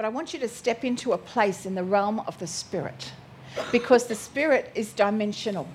[0.00, 3.12] but I want you to step into a place in the realm of the spirit
[3.70, 5.68] because the spirit is dimensional.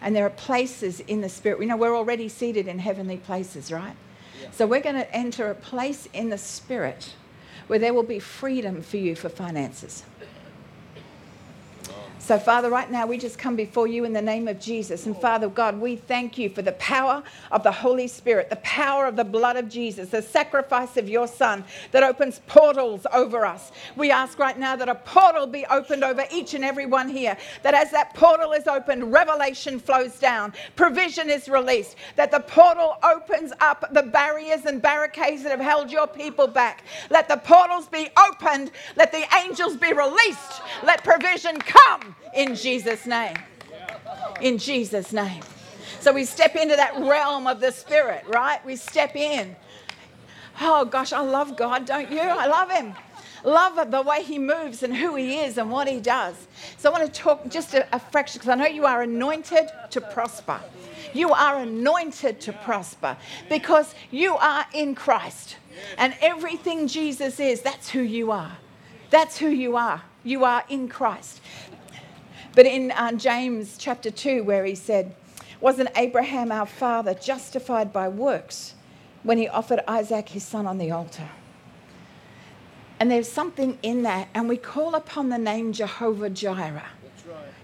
[0.00, 1.58] And there are places in the spirit.
[1.58, 3.94] We know we're already seated in heavenly places, right?
[4.40, 4.50] Yeah.
[4.52, 7.12] So we're going to enter a place in the spirit
[7.66, 10.04] where there will be freedom for you for finances.
[12.24, 15.06] So, Father, right now we just come before you in the name of Jesus.
[15.06, 19.06] And Father God, we thank you for the power of the Holy Spirit, the power
[19.06, 23.72] of the blood of Jesus, the sacrifice of your Son that opens portals over us.
[23.96, 27.36] We ask right now that a portal be opened over each and every one here,
[27.64, 32.98] that as that portal is opened, revelation flows down, provision is released, that the portal
[33.02, 36.84] opens up the barriers and barricades that have held your people back.
[37.10, 43.06] Let the portals be opened, let the angels be released, let provision come in Jesus'
[43.06, 43.36] name.
[44.40, 45.42] In Jesus' name.
[46.00, 48.64] So we step into that realm of the Spirit, right?
[48.64, 49.54] We step in.
[50.60, 52.20] Oh gosh, I love God, don't you?
[52.20, 52.94] I love Him.
[53.44, 56.34] Love the way He moves and who He is and what He does.
[56.78, 59.70] So I want to talk just a, a fraction because I know you are anointed
[59.90, 60.60] to prosper.
[61.14, 63.16] You are anointed to prosper
[63.48, 65.56] because you are in Christ.
[65.98, 68.56] And everything Jesus is, that's who you are.
[69.10, 70.02] That's who you are.
[70.24, 71.40] You are in Christ.
[72.54, 75.14] But in uh, James chapter 2, where he said,
[75.60, 78.74] Wasn't Abraham our father justified by works
[79.22, 81.28] when he offered Isaac his son on the altar?
[83.00, 86.90] And there's something in that, and we call upon the name Jehovah Jireh.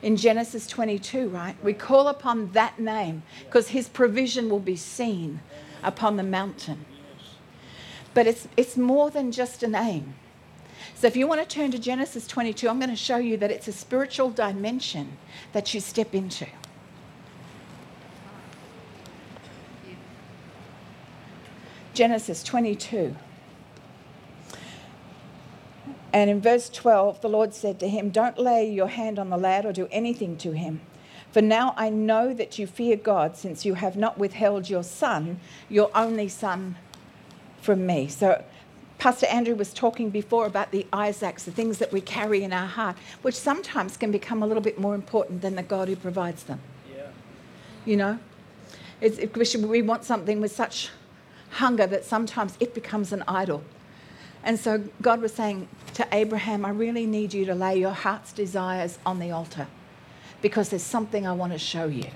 [0.00, 1.56] In Genesis 22, right?
[1.62, 5.41] We call upon that name because his provision will be seen
[5.83, 6.84] upon the mountain.
[8.14, 10.14] But it's, it's more than just a name.
[10.98, 13.52] So if you want to turn to Genesis 22, I'm going to show you that
[13.52, 15.16] it's a spiritual dimension
[15.52, 16.44] that you step into.
[21.94, 23.14] Genesis 22.
[26.12, 29.38] And in verse 12, the Lord said to him, Don't lay your hand on the
[29.38, 30.80] lad or do anything to him.
[31.30, 35.39] For now I know that you fear God, since you have not withheld your son,
[35.68, 36.74] your only son,
[37.61, 38.08] from me.
[38.08, 38.42] So
[38.98, 42.67] Pastor Andrew was talking before about the Isaacs, the things that we carry in our
[42.67, 46.42] heart, which sometimes can become a little bit more important than the God who provides
[46.45, 46.61] them.
[46.92, 47.07] Yeah.
[47.85, 48.19] You know?
[49.01, 50.91] It's, we want something with such
[51.51, 53.63] hunger that sometimes it becomes an idol.
[54.42, 58.33] And so God was saying to Abraham, I really need you to lay your heart's
[58.33, 59.69] desires on the altar
[60.42, 62.07] because there's something I want to show you.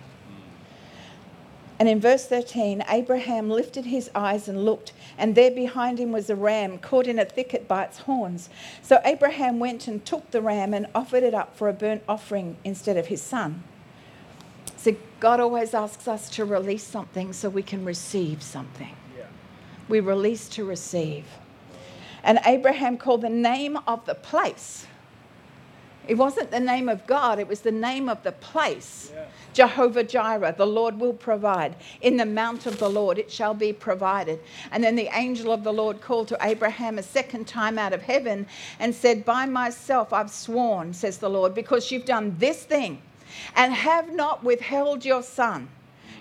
[1.83, 6.31] And in verse 13, Abraham lifted his eyes and looked, and there behind him was
[6.31, 8.49] a ram caught in a thicket by its horns.
[8.83, 12.57] So Abraham went and took the ram and offered it up for a burnt offering
[12.63, 13.65] instead of his son.
[14.77, 18.95] So God always asks us to release something so we can receive something.
[19.19, 19.25] Yeah.
[19.89, 21.25] We release to receive.
[22.23, 24.87] And Abraham called the name of the place
[26.09, 29.13] it wasn't the name of God, it was the name of the place.
[29.15, 29.25] Yeah.
[29.53, 31.77] Jehovah Jireh, the Lord will provide.
[32.01, 34.41] In the mount of the Lord it shall be provided.
[34.71, 38.03] And then the angel of the Lord called to Abraham a second time out of
[38.03, 38.47] heaven
[38.79, 43.03] and said, By myself I've sworn, says the Lord, because you've done this thing
[43.55, 45.69] and have not withheld your son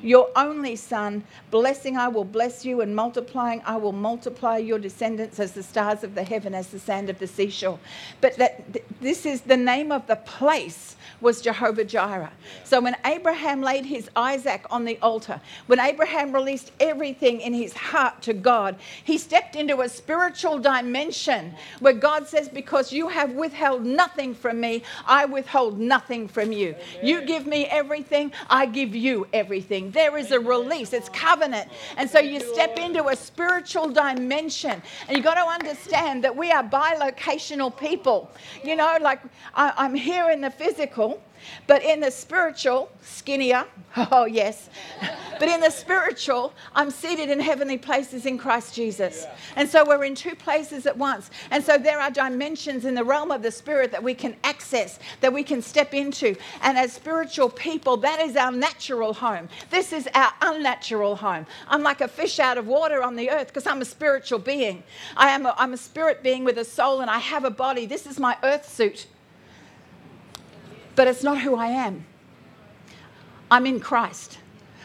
[0.02, 1.24] your only son.
[1.50, 6.04] Blessing, I will bless you, and multiplying, I will multiply your descendants as the stars
[6.04, 7.80] of the heaven, as the sand of the seashore.
[8.20, 8.64] But that
[9.00, 12.32] this is the name of the place was Jehovah Jireh.
[12.64, 17.74] So when Abraham laid his Isaac on the altar, when Abraham released everything in his
[17.74, 23.34] heart to God, he stepped into a spiritual dimension where God says, Because you have
[23.34, 26.76] withheld nothing from me, I withhold nothing from you.
[27.04, 29.92] You give me everything, I give you everything.
[29.92, 31.70] There is a release, it's covenant.
[31.98, 34.82] And so you step into a spiritual dimension.
[35.08, 38.32] And you've got to understand that we are bilocational people.
[38.64, 39.22] You know, like
[39.54, 41.11] I, I'm here in the physical
[41.68, 43.66] but in the spiritual, skinnier,
[44.12, 44.70] oh yes.
[45.40, 49.26] but in the spiritual, I'm seated in heavenly places in Christ Jesus.
[49.56, 51.30] And so we're in two places at once.
[51.50, 55.00] And so there are dimensions in the realm of the spirit that we can access,
[55.22, 56.36] that we can step into.
[56.62, 59.50] And as spiritual people, that is our natural home.
[59.70, 61.46] This is our unnatural home.
[61.68, 64.84] I'm like a fish out of water on the earth because I'm a spiritual being.
[65.18, 67.86] I am a, I'm a spirit being with a soul and I have a body.
[67.86, 69.08] This is my earth suit
[70.96, 72.06] but it's not who I am.
[73.50, 74.40] I'm in Christ.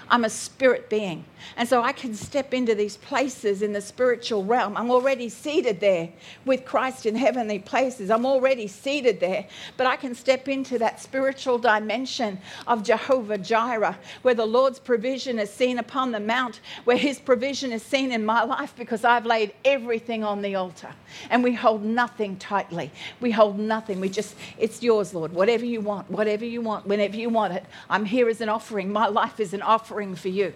[0.09, 1.25] I'm a spirit being.
[1.57, 4.77] And so I can step into these places in the spiritual realm.
[4.77, 6.11] I'm already seated there
[6.45, 8.11] with Christ in heavenly places.
[8.11, 9.47] I'm already seated there.
[9.77, 15.39] But I can step into that spiritual dimension of Jehovah Jireh, where the Lord's provision
[15.39, 19.27] is seen upon the mount, where his provision is seen in my life because I've
[19.27, 20.93] laid everything on the altar.
[21.31, 22.91] And we hold nothing tightly.
[23.21, 24.01] We hold nothing.
[24.01, 25.33] We just, it's yours, Lord.
[25.33, 27.65] Whatever you want, whatever you want, whenever you want it.
[27.89, 28.93] I'm here as an offering.
[28.93, 30.53] My life is an offering for you.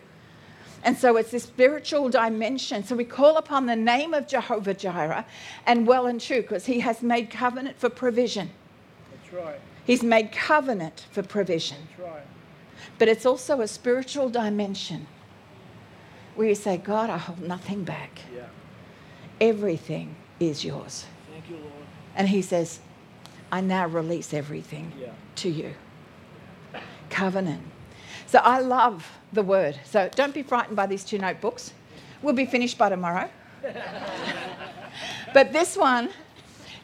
[0.83, 2.85] And so it's this spiritual dimension.
[2.85, 5.27] So we call upon the name of Jehovah Jireh
[5.67, 8.51] and well and true because he has made covenant for provision.
[9.11, 9.61] That's right.
[9.85, 11.77] He's made covenant for provision.
[11.99, 12.23] That's right.
[12.99, 15.07] But it's also a spiritual dimension
[16.35, 18.21] where you say, God, I hold nothing back.
[18.35, 18.47] Yeah.
[19.41, 21.05] Everything is yours.
[21.31, 21.73] Thank you, Lord.
[22.17, 22.81] And he says,
[23.53, 25.11] I now release everything Yeah.
[25.37, 25.75] to you.
[27.11, 27.63] Covenant.
[28.31, 29.81] So I love the word.
[29.85, 31.73] So don't be frightened by these two notebooks.
[32.23, 33.29] We'll be finished by tomorrow.
[35.35, 36.11] but this one,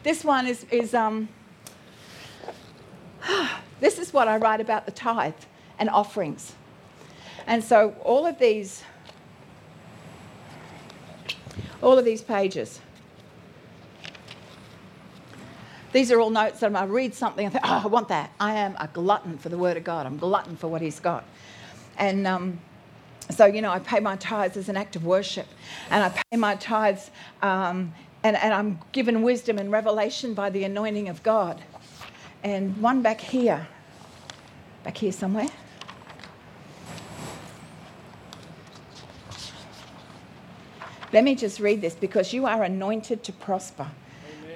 [0.03, 1.29] this one is, is um,
[3.79, 5.35] this is what I write about the tithe
[5.79, 6.53] and offerings.
[7.45, 8.83] And so all of these,
[11.81, 12.81] all of these pages,
[15.93, 18.31] these are all notes that I read something and think, oh, I want that.
[18.37, 20.05] I am a glutton for the Word of God.
[20.05, 21.23] I'm glutton for what He's got.
[21.97, 22.59] And um,
[23.29, 25.47] so, you know, I pay my tithes as an act of worship.
[25.89, 27.11] And I pay my tithes
[27.41, 31.61] um, and, and I'm given wisdom and revelation by the anointing of God.
[32.43, 33.67] And one back here,
[34.83, 35.47] back here somewhere.
[41.13, 43.87] Let me just read this because you are anointed to prosper.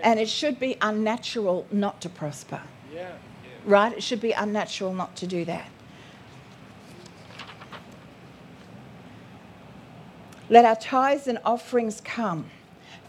[0.03, 2.61] And it should be unnatural not to prosper,
[2.93, 3.11] Yeah.
[3.65, 3.93] right?
[3.93, 5.67] It should be unnatural not to do that.
[10.51, 12.51] Let our tithes and offerings come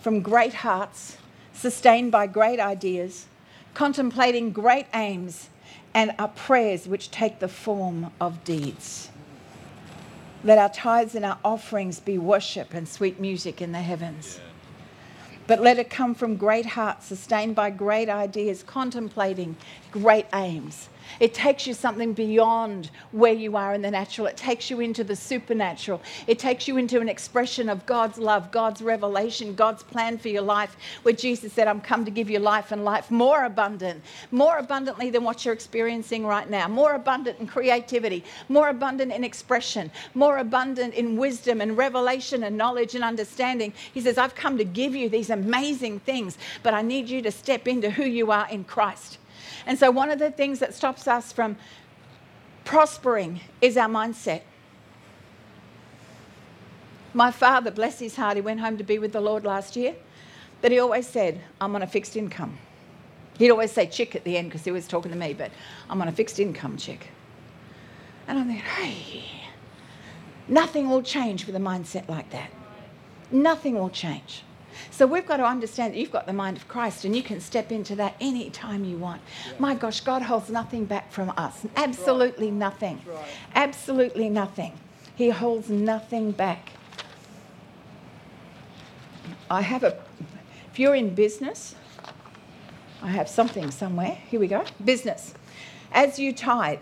[0.00, 1.16] from great hearts,
[1.52, 3.26] sustained by great ideas,
[3.74, 5.50] contemplating great aims,
[5.92, 9.10] and our prayers which take the form of deeds.
[10.44, 14.38] Let our tithes and our offerings be worship and sweet music in the heavens.
[15.48, 19.56] But let it come from great hearts, sustained by great ideas, contemplating
[19.90, 20.88] great aims.
[21.20, 24.26] It takes you something beyond where you are in the natural.
[24.26, 26.00] It takes you into the supernatural.
[26.26, 30.42] It takes you into an expression of God's love, God's revelation, God's plan for your
[30.42, 34.58] life, where Jesus said, I'm come to give you life and life more abundant, more
[34.58, 39.90] abundantly than what you're experiencing right now, more abundant in creativity, more abundant in expression,
[40.14, 43.72] more abundant in wisdom and revelation and knowledge and understanding.
[43.92, 47.30] He says, I've come to give you these amazing things, but I need you to
[47.30, 49.18] step into who you are in Christ.
[49.66, 51.56] And so, one of the things that stops us from
[52.64, 54.42] prospering is our mindset.
[57.14, 59.94] My father, bless his heart, he went home to be with the Lord last year,
[60.62, 62.58] but he always said, I'm on a fixed income.
[63.38, 65.50] He'd always say chick at the end because he was talking to me, but
[65.90, 67.08] I'm on a fixed income chick.
[68.26, 69.24] And I'm thinking, hey,
[70.48, 72.50] nothing will change with a mindset like that.
[73.30, 74.44] Nothing will change.
[74.90, 77.40] So we've got to understand that you've got the mind of Christ and you can
[77.40, 79.22] step into that any time you want.
[79.58, 81.66] My gosh, God holds nothing back from us.
[81.76, 83.00] Absolutely nothing.
[83.06, 83.24] Right.
[83.54, 84.72] Absolutely nothing.
[85.14, 86.70] He holds nothing back.
[89.50, 89.98] I have a,
[90.72, 91.74] if you're in business,
[93.02, 94.16] I have something somewhere.
[94.30, 94.64] Here we go.
[94.84, 95.34] Business.
[95.92, 96.78] As you tithe,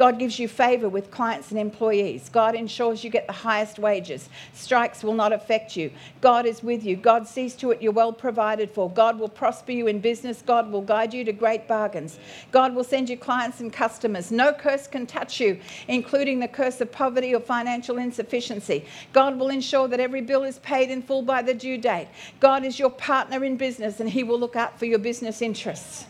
[0.00, 2.30] God gives you favor with clients and employees.
[2.30, 4.30] God ensures you get the highest wages.
[4.54, 5.90] Strikes will not affect you.
[6.22, 6.96] God is with you.
[6.96, 8.88] God sees to it you're well provided for.
[8.88, 10.40] God will prosper you in business.
[10.40, 12.18] God will guide you to great bargains.
[12.50, 14.32] God will send you clients and customers.
[14.32, 18.86] No curse can touch you, including the curse of poverty or financial insufficiency.
[19.12, 22.08] God will ensure that every bill is paid in full by the due date.
[22.40, 26.06] God is your partner in business and He will look out for your business interests.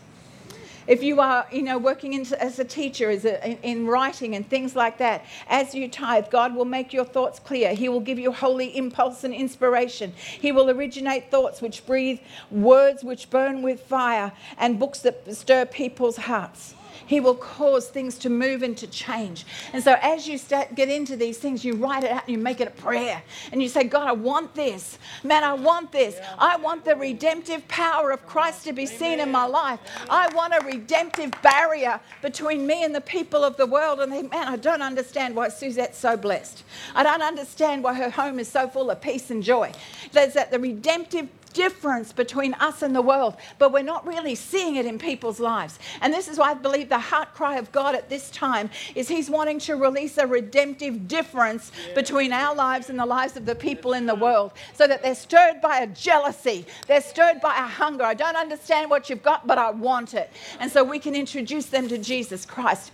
[0.87, 4.35] If you are, you know, working in, as a teacher, as a, in, in writing
[4.35, 7.73] and things like that, as you tithe, God will make your thoughts clear.
[7.73, 10.13] He will give you holy impulse and inspiration.
[10.17, 12.19] He will originate thoughts which breathe,
[12.49, 16.75] words which burn with fire, and books that stir people's hearts.
[17.11, 19.45] He will cause things to move and to change.
[19.73, 22.41] And so, as you start get into these things, you write it out and you
[22.41, 24.97] make it a prayer, and you say, "God, I want this.
[25.21, 26.15] Man, I want this.
[26.39, 29.81] I want the redemptive power of Christ to be seen in my life.
[30.09, 34.21] I want a redemptive barrier between me and the people of the world." And they,
[34.21, 36.63] man, I don't understand why Suzette's so blessed.
[36.95, 39.73] I don't understand why her home is so full of peace and joy.
[40.13, 44.75] There's that the redemptive difference between us and the world, but we're not really seeing
[44.75, 45.79] it in people's lives.
[46.01, 49.07] And this is why I believe the heart cry of God at this time is
[49.07, 53.55] He's wanting to release a redemptive difference between our lives and the lives of the
[53.55, 57.67] people in the world so that they're stirred by a jealousy, they're stirred by a
[57.67, 58.03] hunger.
[58.03, 60.31] I don't understand what you've got, but I want it.
[60.59, 62.91] And so we can introduce them to Jesus Christ.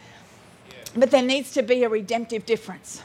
[0.95, 3.03] But there needs to be a redemptive difference.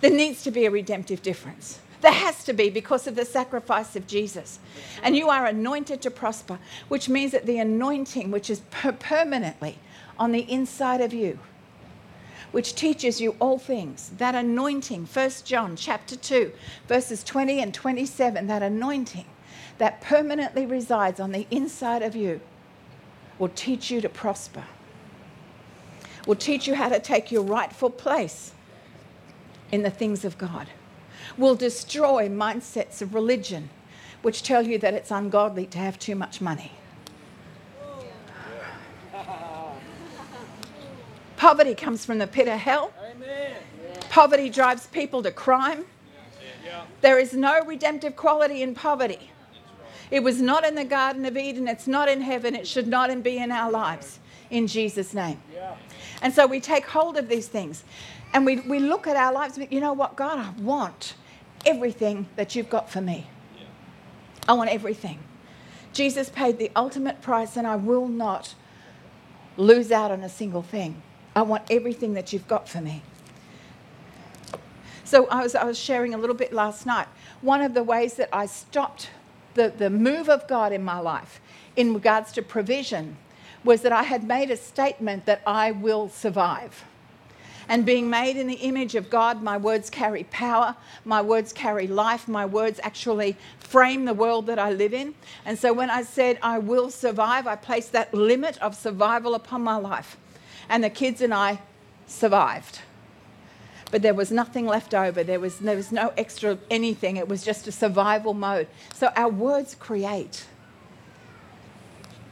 [0.00, 1.80] There needs to be a redemptive difference.
[2.04, 4.58] There has to be because of the sacrifice of Jesus.
[5.02, 6.58] And you are anointed to prosper,
[6.88, 9.78] which means that the anointing, which is per- permanently
[10.18, 11.38] on the inside of you,
[12.52, 16.52] which teaches you all things, that anointing, 1 John chapter 2,
[16.88, 19.24] verses 20 and 27, that anointing
[19.78, 22.38] that permanently resides on the inside of you
[23.38, 24.64] will teach you to prosper,
[26.26, 28.52] will teach you how to take your rightful place
[29.72, 30.68] in the things of God
[31.36, 33.70] will destroy mindsets of religion
[34.24, 36.72] which tell you that it's ungodly to have too much money.
[41.36, 42.90] Poverty comes from the pit of hell.
[44.08, 45.84] Poverty drives people to crime.
[47.02, 49.30] There is no redemptive quality in poverty.
[50.10, 53.22] It was not in the Garden of Eden, it's not in heaven, it should not
[53.22, 54.20] be in our lives.
[54.48, 55.40] In Jesus' name.
[56.22, 57.84] And so we take hold of these things
[58.32, 61.14] and we, we look at our lives, you know what, God, I want
[61.66, 63.26] everything that you've got for me.
[63.56, 63.64] Yeah.
[64.48, 65.18] I want everything.
[65.92, 68.54] Jesus paid the ultimate price, and I will not
[69.56, 71.02] lose out on a single thing.
[71.36, 73.02] I want everything that you've got for me.
[75.04, 77.06] So I was, I was sharing a little bit last night.
[77.40, 79.10] One of the ways that I stopped
[79.54, 81.40] the, the move of God in my life
[81.76, 83.16] in regards to provision
[83.62, 86.84] was that I had made a statement that I will survive.
[87.68, 91.86] And being made in the image of God, my words carry power, my words carry
[91.86, 95.14] life, my words actually frame the world that I live in.
[95.44, 99.62] And so when I said I will survive, I placed that limit of survival upon
[99.62, 100.16] my life.
[100.68, 101.60] And the kids and I
[102.06, 102.80] survived.
[103.90, 105.22] But there was nothing left over.
[105.22, 107.16] There was, there was no extra anything.
[107.16, 108.66] It was just a survival mode.
[108.92, 110.46] So our words create.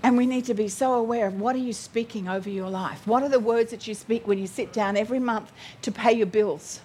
[0.03, 3.07] And we need to be so aware of what are you speaking over your life?
[3.07, 6.13] What are the words that you speak when you sit down every month to pay
[6.13, 6.81] your bills?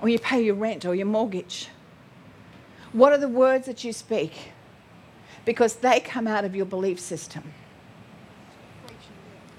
[0.00, 1.68] Or you pay your rent or your mortgage?
[2.92, 4.52] What are the words that you speak?
[5.44, 7.52] Because they come out of your belief system.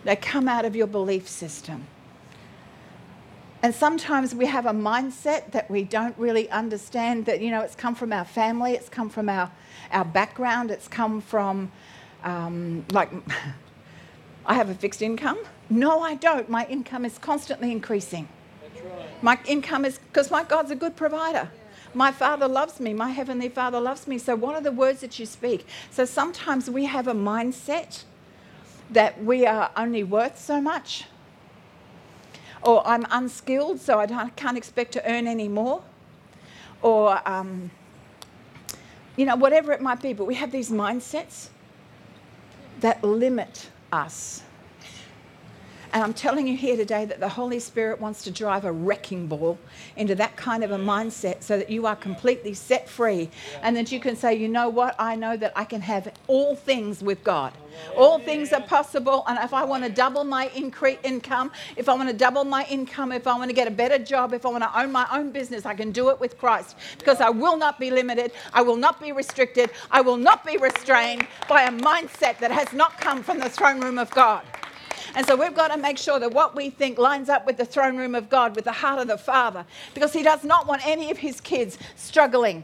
[0.03, 1.85] They come out of your belief system.
[3.67, 7.75] And sometimes we have a mindset that we don't really understand that, you know, it's
[7.75, 9.51] come from our family, it's come from our,
[9.91, 11.69] our background, it's come from,
[12.23, 13.11] um, like,
[14.45, 15.37] I have a fixed income.
[15.69, 16.47] No, I don't.
[16.47, 18.29] My income is constantly increasing.
[18.61, 19.21] Right.
[19.21, 21.51] My income is, because my God's a good provider.
[21.93, 22.93] My Father loves me.
[22.93, 24.17] My Heavenly Father loves me.
[24.17, 25.67] So, what are the words that you speak?
[25.91, 28.05] So, sometimes we have a mindset
[28.89, 31.03] that we are only worth so much
[32.63, 35.83] or I'm unskilled, so I can't expect to earn any more,
[36.81, 37.71] or um,
[39.15, 40.13] you know, whatever it might be.
[40.13, 41.49] But we have these mindsets
[42.81, 44.43] that limit us
[45.93, 49.27] and I'm telling you here today that the Holy Spirit wants to drive a wrecking
[49.27, 49.57] ball
[49.95, 53.29] into that kind of a mindset so that you are completely set free
[53.61, 54.95] and that you can say, you know what?
[54.99, 57.53] I know that I can have all things with God.
[57.95, 59.23] All things are possible.
[59.27, 62.65] And if I want to double my incre- income, if I want to double my
[62.69, 65.07] income, if I want to get a better job, if I want to own my
[65.11, 68.31] own business, I can do it with Christ because I will not be limited.
[68.53, 69.71] I will not be restricted.
[69.91, 73.81] I will not be restrained by a mindset that has not come from the throne
[73.81, 74.43] room of God.
[75.15, 77.65] And so we've got to make sure that what we think lines up with the
[77.65, 80.85] throne room of God, with the heart of the Father, because He does not want
[80.85, 82.63] any of His kids struggling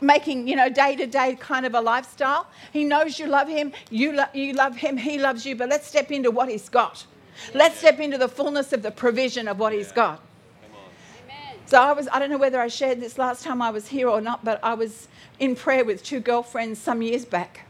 [0.00, 3.72] making you know day to day kind of a lifestyle he knows you love him
[3.90, 7.06] you, lo- you love him he loves you but let's step into what he's got
[7.54, 10.22] let's step into the fullness of the provision of what he's got
[11.66, 14.08] so i was i don't know whether i shared this last time i was here
[14.08, 15.08] or not but i was
[15.38, 17.66] in prayer with two girlfriends some years back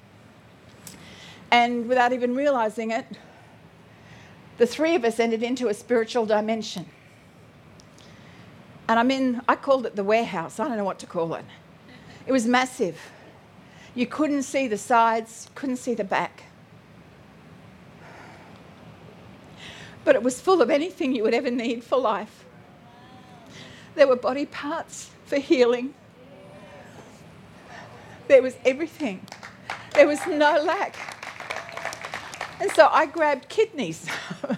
[1.50, 3.06] and without even realizing it
[4.58, 6.86] the three of us entered into a spiritual dimension.
[8.88, 10.58] And I'm in, I called it the warehouse.
[10.58, 11.44] I don't know what to call it.
[12.28, 13.00] It was massive.
[13.94, 16.42] You couldn't see the sides, couldn't see the back.
[20.04, 22.44] But it was full of anything you would ever need for life.
[23.94, 25.94] There were body parts for healing.
[28.28, 29.26] There was everything.
[29.94, 30.97] There was no lack.
[32.61, 34.06] And so I grabbed kidneys.
[34.42, 34.56] a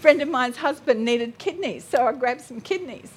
[0.00, 3.12] friend of mine's husband needed kidneys, so I grabbed some kidneys.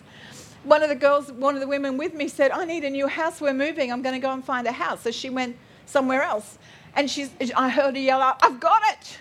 [0.68, 3.08] One of the girls, one of the women with me said, I need a new
[3.08, 3.40] house.
[3.40, 3.92] We're moving.
[3.92, 5.02] I'm going to go and find a house.
[5.02, 5.56] So she went
[5.86, 6.60] somewhere else.
[6.96, 9.20] And she's, I heard her yell out, I've got it.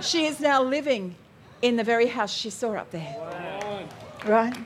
[0.00, 1.16] She is now living
[1.62, 3.16] in the very house she saw up there.
[4.24, 4.56] Right?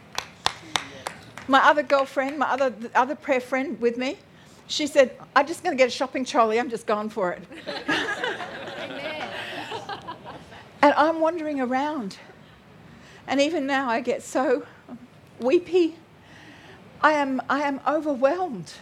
[1.48, 4.18] My other girlfriend, my other, other prayer friend with me,
[4.66, 6.60] she said, I'm just going to get a shopping trolley.
[6.60, 7.42] I'm just going for it.
[10.82, 12.18] and I'm wandering around.
[13.26, 14.66] And even now, I get so
[15.40, 15.96] weepy.
[17.02, 18.72] I am, I am overwhelmed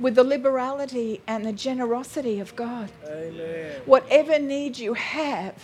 [0.00, 2.90] with the liberality and the generosity of God.
[3.06, 3.80] Amen.
[3.86, 5.54] Whatever need you have,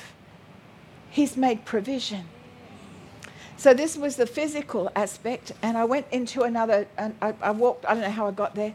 [1.11, 2.25] He's made provision.
[3.59, 6.89] So this was the physical aspect, and I went into another.
[6.97, 7.85] And I, I walked.
[7.85, 8.75] I don't know how I got there,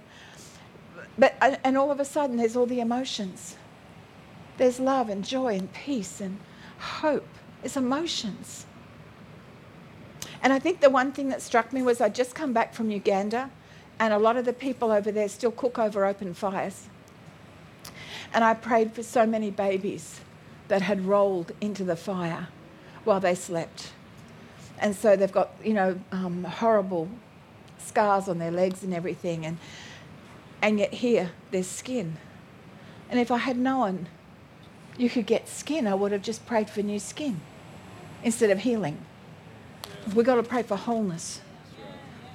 [1.17, 3.55] but and all of a sudden, there's all the emotions.
[4.57, 6.37] There's love and joy and peace and
[6.77, 7.27] hope.
[7.63, 8.66] It's emotions.
[10.47, 12.89] And I think the one thing that struck me was I'd just come back from
[12.89, 13.49] Uganda,
[13.99, 16.87] and a lot of the people over there still cook over open fires.
[18.33, 20.21] And I prayed for so many babies
[20.69, 22.47] that had rolled into the fire
[23.03, 23.91] while they slept.
[24.79, 27.09] And so they've got, you know, um, horrible
[27.77, 29.45] scars on their legs and everything.
[29.45, 29.57] And,
[30.61, 32.15] and yet here, there's skin.
[33.09, 34.07] And if I had known
[34.97, 37.41] you could get skin, I would have just prayed for new skin
[38.23, 38.99] instead of healing.
[40.13, 41.41] We've got to pray for wholeness.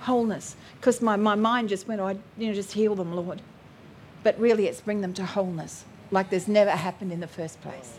[0.00, 0.56] Wholeness.
[0.76, 3.40] Because my, my mind just went, oh, I, you know, just heal them, Lord.
[4.22, 7.98] But really, it's bring them to wholeness, like there's never happened in the first place.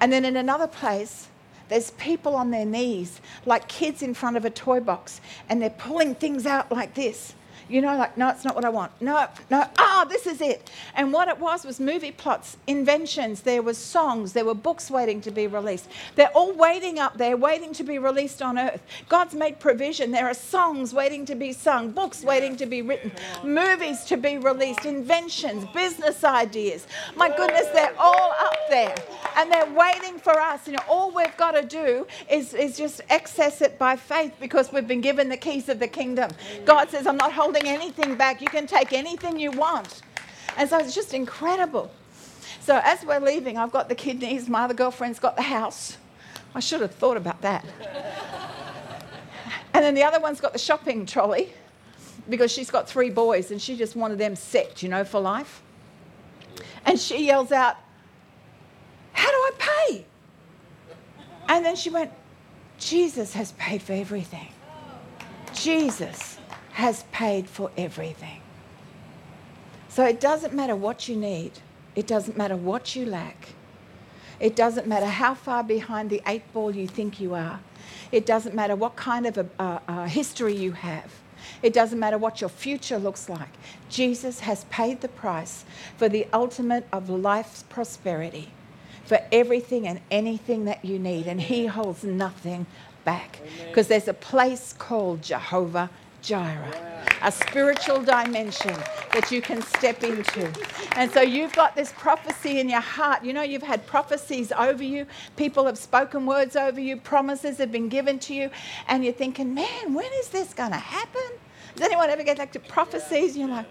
[0.00, 1.28] And then in another place,
[1.68, 5.70] there's people on their knees, like kids in front of a toy box, and they're
[5.70, 7.34] pulling things out like this
[7.68, 8.92] you know, like, no, it's not what I want.
[9.00, 10.70] No, no, ah, oh, this is it.
[10.94, 15.20] And what it was was movie plots, inventions, there was songs, there were books waiting
[15.22, 15.88] to be released.
[16.14, 18.82] They're all waiting up there, waiting to be released on earth.
[19.08, 20.10] God's made provision.
[20.10, 23.12] There are songs waiting to be sung, books waiting to be written,
[23.44, 26.86] movies to be released, inventions, business ideas.
[27.16, 28.94] My goodness, they're all up there.
[29.36, 30.66] And they're waiting for us.
[30.66, 34.72] You know, all we've got to do is, is just access it by faith because
[34.72, 36.30] we've been given the keys of the kingdom.
[36.64, 38.42] God says, I'm not holding holding anything back.
[38.42, 40.02] You can take anything you want.
[40.58, 41.90] And so it's just incredible.
[42.60, 45.96] So as we're leaving, I've got the kidneys, my other girlfriend's got the house.
[46.54, 47.64] I should have thought about that.
[49.72, 51.54] and then the other one's got the shopping trolley
[52.28, 55.62] because she's got three boys and she just wanted them set, you know, for life.
[56.84, 57.76] And she yells out,
[59.12, 60.06] How do I pay?
[61.48, 62.12] And then she went,
[62.78, 64.48] Jesus has paid for everything.
[65.54, 66.37] Jesus
[66.78, 68.40] has paid for everything.
[69.88, 71.50] So it doesn't matter what you need,
[71.96, 73.48] it doesn't matter what you lack,
[74.38, 77.58] it doesn't matter how far behind the eight ball you think you are,
[78.12, 81.12] it doesn't matter what kind of a, a, a history you have.
[81.62, 83.50] It doesn't matter what your future looks like.
[83.88, 85.64] Jesus has paid the price
[85.96, 88.50] for the ultimate of life's prosperity,
[89.04, 91.26] for everything and anything that you need.
[91.26, 92.66] And He holds nothing
[93.04, 95.90] back because there's a place called Jehovah
[96.22, 98.74] Jireh, a spiritual dimension
[99.12, 100.52] that you can step into.
[100.96, 103.24] And so you've got this prophecy in your heart.
[103.24, 107.72] You know, you've had prophecies over you, people have spoken words over you, promises have
[107.72, 108.50] been given to you,
[108.88, 111.30] and you're thinking, man, when is this going to happen?
[111.76, 113.36] Does anyone ever get like to prophecies?
[113.36, 113.66] You're like,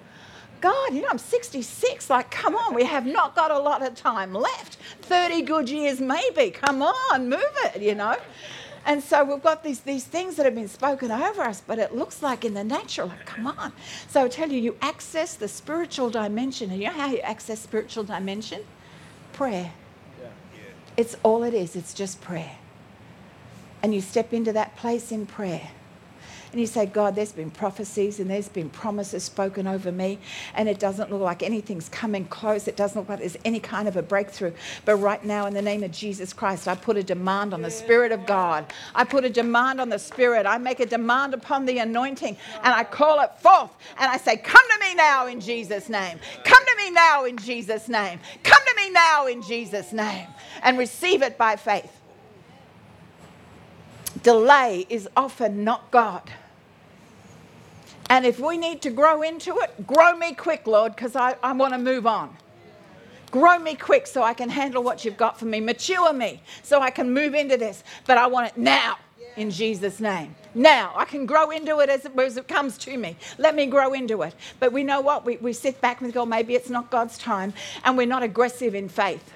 [0.61, 2.09] God, you know, I'm 66.
[2.09, 4.77] Like, come on, we have not got a lot of time left.
[5.01, 6.49] 30 good years, maybe.
[6.51, 8.15] Come on, move it, you know.
[8.85, 11.95] And so we've got these, these things that have been spoken over us, but it
[11.95, 13.73] looks like in the natural, like, come on.
[14.07, 16.71] So I tell you, you access the spiritual dimension.
[16.71, 18.63] And you know how you access spiritual dimension?
[19.33, 19.71] Prayer.
[20.21, 20.29] Yeah.
[20.95, 22.57] It's all it is, it's just prayer.
[23.83, 25.69] And you step into that place in prayer
[26.51, 30.19] and you say, God, there's been prophecies and there's been promises spoken over me,
[30.55, 32.67] and it doesn't look like anything's coming close.
[32.67, 34.53] It doesn't look like there's any kind of a breakthrough.
[34.85, 37.71] But right now, in the name of Jesus Christ, I put a demand on the
[37.71, 38.71] Spirit of God.
[38.95, 40.45] I put a demand on the Spirit.
[40.45, 43.71] I make a demand upon the anointing, and I call it forth.
[43.99, 46.19] And I say, Come to me now in Jesus' name.
[46.43, 48.19] Come to me now in Jesus' name.
[48.43, 50.27] Come to me now in Jesus' name.
[50.63, 51.96] And receive it by faith
[54.23, 56.31] delay is often not God.
[58.09, 61.53] And if we need to grow into it, grow me quick, Lord, because I, I
[61.53, 62.35] want to move on.
[63.31, 65.59] Grow me quick so I can handle what you've got for me.
[65.59, 67.83] Mature me so I can move into this.
[68.05, 68.97] But I want it now
[69.35, 70.35] in Jesus' name.
[70.55, 73.15] Now, I can grow into it as it, as it comes to me.
[73.37, 74.33] Let me grow into it.
[74.59, 75.25] But we know what?
[75.25, 77.53] We, we sit back and go, maybe it's not God's time,
[77.83, 79.33] and we're not aggressive in faith.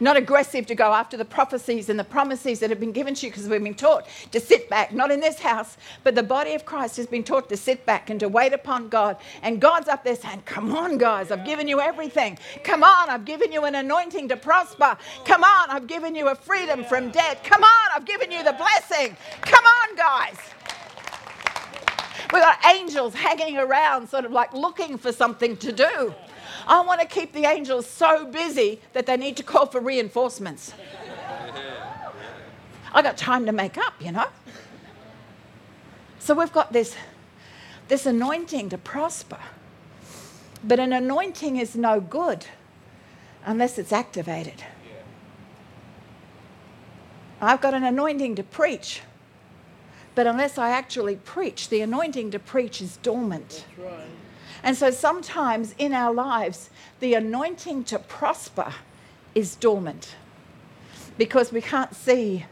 [0.00, 3.26] Not aggressive to go after the prophecies and the promises that have been given to
[3.26, 6.54] you because we've been taught to sit back, not in this house, but the body
[6.54, 9.16] of Christ has been taught to sit back and to wait upon God.
[9.42, 12.38] And God's up there saying, Come on, guys, I've given you everything.
[12.64, 14.96] Come on, I've given you an anointing to prosper.
[15.24, 17.44] Come on, I've given you a freedom from debt.
[17.44, 19.16] Come on, I've given you the blessing.
[19.42, 20.36] Come on, guys.
[22.32, 26.14] We've got angels hanging around, sort of like looking for something to do.
[26.68, 30.74] I want to keep the angels so busy that they need to call for reinforcements.
[32.92, 34.26] I got time to make up, you know.
[36.18, 36.94] So we've got this,
[37.88, 39.38] this anointing to prosper.
[40.62, 42.44] But an anointing is no good
[43.46, 44.62] unless it's activated.
[47.40, 49.00] I've got an anointing to preach,
[50.14, 53.64] but unless I actually preach, the anointing to preach is dormant.
[53.78, 54.08] Right.
[54.62, 58.74] And so sometimes in our lives, the anointing to prosper
[59.34, 60.14] is dormant
[61.16, 62.44] because we can't see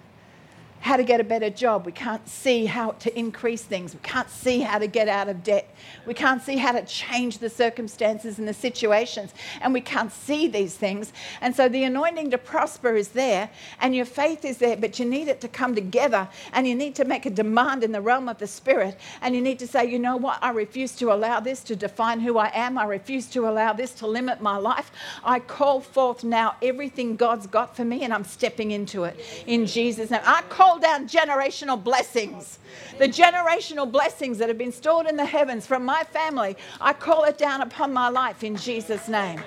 [0.86, 1.84] how to get a better job.
[1.84, 3.92] We can't see how to increase things.
[3.92, 5.74] We can't see how to get out of debt.
[6.06, 9.34] We can't see how to change the circumstances and the situations.
[9.60, 11.12] And we can't see these things.
[11.40, 15.04] And so the anointing to prosper is there and your faith is there, but you
[15.04, 18.28] need it to come together and you need to make a demand in the realm
[18.28, 18.96] of the spirit.
[19.22, 20.38] And you need to say, you know what?
[20.40, 22.78] I refuse to allow this to define who I am.
[22.78, 24.92] I refuse to allow this to limit my life.
[25.24, 29.18] I call forth now everything God's got for me and I'm stepping into it
[29.48, 30.20] in Jesus' name.
[30.24, 32.58] I call call down generational blessings.
[32.98, 37.24] The generational blessings that have been stored in the heavens from my family, I call
[37.24, 39.40] it down upon my life in Jesus' name.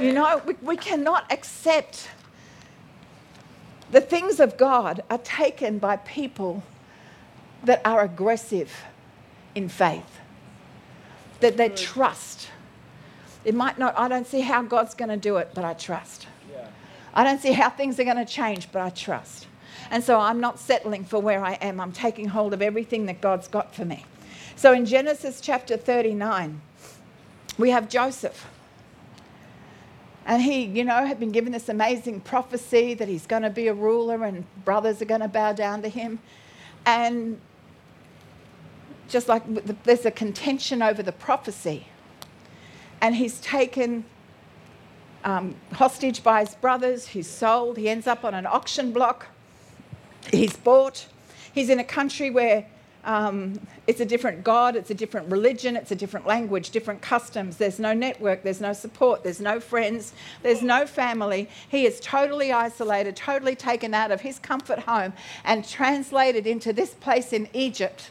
[0.00, 2.08] You know, we, we cannot accept
[3.90, 6.62] the things of God are taken by people
[7.64, 8.72] that are aggressive
[9.54, 10.18] in faith,
[11.40, 12.48] that they trust.
[13.44, 16.26] It might not, I don't see how God's going to do it, but I trust.
[17.16, 19.46] I don't see how things are going to change, but I trust.
[19.90, 21.80] And so I'm not settling for where I am.
[21.80, 24.04] I'm taking hold of everything that God's got for me.
[24.56, 26.60] So in Genesis chapter 39,
[27.58, 28.46] we have Joseph.
[30.26, 33.68] And he, you know, had been given this amazing prophecy that he's going to be
[33.68, 36.18] a ruler and brothers are going to bow down to him.
[36.86, 37.40] And
[39.08, 39.42] just like
[39.84, 41.88] there's a contention over the prophecy.
[43.00, 44.04] And he's taken
[45.24, 49.26] um, hostage by his brothers, he's sold, he ends up on an auction block
[50.30, 51.06] he's bought.
[51.52, 52.66] He's in a country where
[53.04, 57.58] um, it's a different God, it's a different religion, it's a different language, different customs.
[57.58, 61.48] There's no network, there's no support, there's no friends, there's no family.
[61.68, 65.12] He is totally isolated, totally taken out of his comfort home
[65.44, 68.10] and translated into this place in Egypt.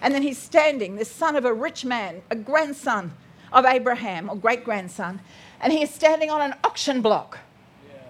[0.00, 3.12] And then he's standing, the son of a rich man, a grandson
[3.52, 5.20] of Abraham, or great grandson,
[5.60, 7.38] and he is standing on an auction block.
[7.86, 8.00] Yeah.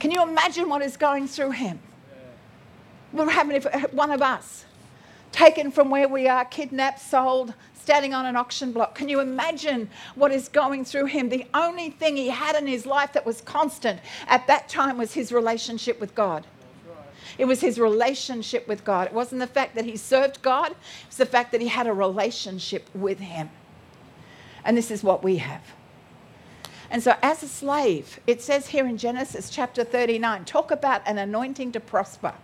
[0.00, 1.78] Can you imagine what is going through him?
[3.12, 4.64] What happened if one of us,
[5.32, 8.94] taken from where we are, kidnapped, sold, standing on an auction block?
[8.94, 11.28] Can you imagine what is going through him?
[11.28, 15.14] The only thing he had in his life that was constant at that time was
[15.14, 16.46] his relationship with God.
[17.38, 19.06] It was his relationship with God.
[19.06, 20.76] It wasn't the fact that he served God, it
[21.08, 23.50] was the fact that he had a relationship with him.
[24.64, 25.62] And this is what we have.
[26.90, 31.18] And so, as a slave, it says here in Genesis chapter 39 talk about an
[31.18, 32.34] anointing to prosper.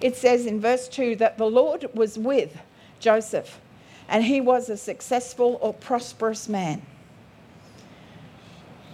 [0.00, 2.58] It says in verse 2 that the Lord was with
[3.00, 3.60] Joseph
[4.08, 6.82] and he was a successful or prosperous man.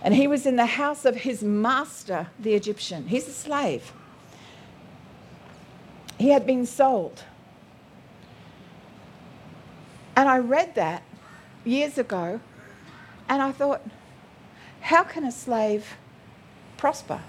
[0.03, 3.09] And he was in the house of his master, the Egyptian.
[3.09, 3.93] He's a slave.
[6.19, 7.25] He had been sold.
[10.15, 11.03] And I read that
[11.65, 12.41] years ago
[13.29, 13.83] and I thought,
[14.81, 15.97] how can a slave
[16.77, 17.21] prosper?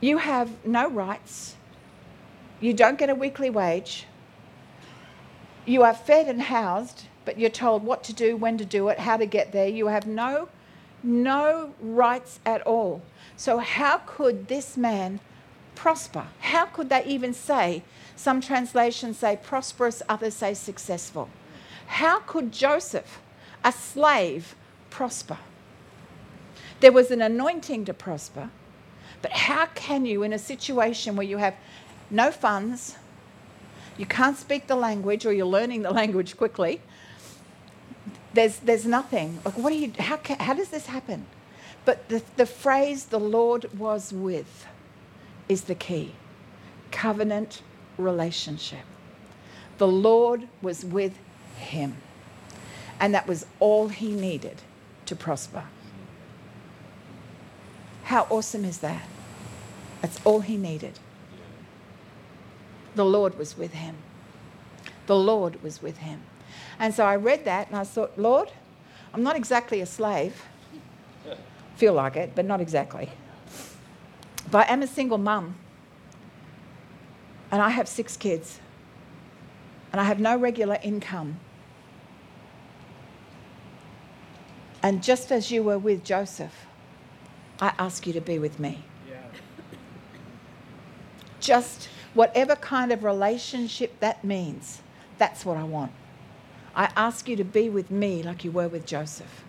[0.00, 1.56] You have no rights.
[2.60, 4.06] You don't get a weekly wage.
[5.66, 9.00] You are fed and housed, but you're told what to do, when to do it,
[9.00, 9.68] how to get there.
[9.68, 10.48] You have no,
[11.02, 13.02] no rights at all.
[13.36, 15.20] So, how could this man
[15.74, 16.26] prosper?
[16.40, 17.82] How could they even say,
[18.16, 21.28] some translations say prosperous, others say successful?
[21.86, 23.20] How could Joseph,
[23.64, 24.54] a slave,
[24.90, 25.38] prosper?
[26.80, 28.50] There was an anointing to prosper,
[29.22, 31.54] but how can you, in a situation where you have
[32.10, 32.96] no funds,
[33.96, 36.80] you can't speak the language or you're learning the language quickly,
[38.34, 39.40] there's, there's nothing.
[39.44, 41.26] Like, what do you, how, can, how does this happen?
[41.84, 44.66] But the, the phrase the Lord was with
[45.48, 46.12] is the key
[46.90, 47.62] covenant
[47.96, 48.84] relationship.
[49.78, 51.18] The Lord was with
[51.56, 51.96] him.
[53.00, 54.62] And that was all he needed
[55.06, 55.64] to prosper.
[58.08, 59.02] How awesome is that?
[60.00, 60.98] That's all he needed.
[62.94, 63.96] The Lord was with him.
[65.06, 66.22] The Lord was with him.
[66.78, 68.50] And so I read that and I thought, Lord,
[69.12, 70.42] I'm not exactly a slave.
[71.76, 73.10] Feel like it, but not exactly.
[74.50, 75.56] But I am a single mum.
[77.50, 78.58] And I have six kids.
[79.92, 81.40] And I have no regular income.
[84.82, 86.67] And just as you were with Joseph,
[87.60, 88.84] I ask you to be with me.
[89.08, 89.16] Yeah.
[91.40, 94.80] Just whatever kind of relationship that means,
[95.18, 95.92] that's what I want.
[96.74, 99.44] I ask you to be with me like you were with Joseph.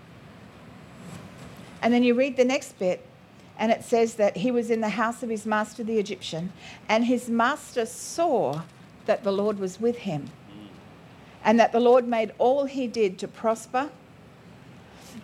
[1.82, 3.06] And then you read the next bit,
[3.58, 6.52] and it says that he was in the house of his master, the Egyptian,
[6.88, 8.64] and his master saw
[9.06, 10.30] that the Lord was with him,
[11.44, 13.90] and that the Lord made all he did to prosper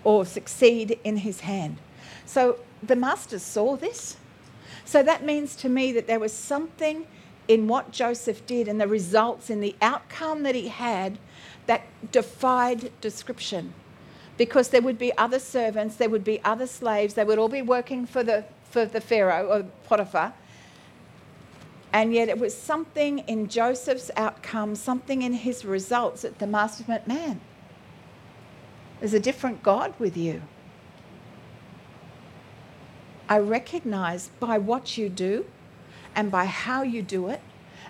[0.03, 1.77] or succeed in his hand.
[2.25, 4.17] So the master saw this.
[4.83, 7.07] So that means to me that there was something
[7.47, 11.17] in what Joseph did and the results in the outcome that he had
[11.67, 13.73] that defied description.
[14.37, 17.61] Because there would be other servants, there would be other slaves, they would all be
[17.61, 20.33] working for the, for the Pharaoh or Potiphar.
[21.93, 26.83] And yet it was something in Joseph's outcome, something in his results that the master
[26.87, 27.39] went, man,
[28.99, 30.41] there's a different God with you.
[33.27, 35.45] I recognize by what you do
[36.15, 37.41] and by how you do it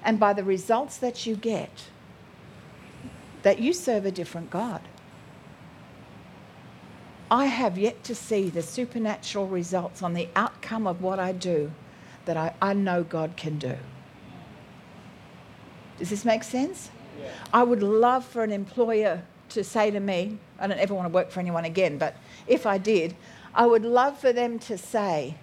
[0.04, 1.86] and by the results that you get
[3.44, 4.82] that you serve a different God.
[7.30, 11.72] I have yet to see the supernatural results on the outcome of what I do
[12.26, 13.76] that I, I know God can do.
[16.00, 16.90] Does this make sense?
[17.20, 17.30] Yeah.
[17.54, 21.14] I would love for an employer to say to me, I don't ever want to
[21.14, 22.16] work for anyone again, but
[22.48, 23.16] if I did,
[23.56, 25.36] I would love for them to say,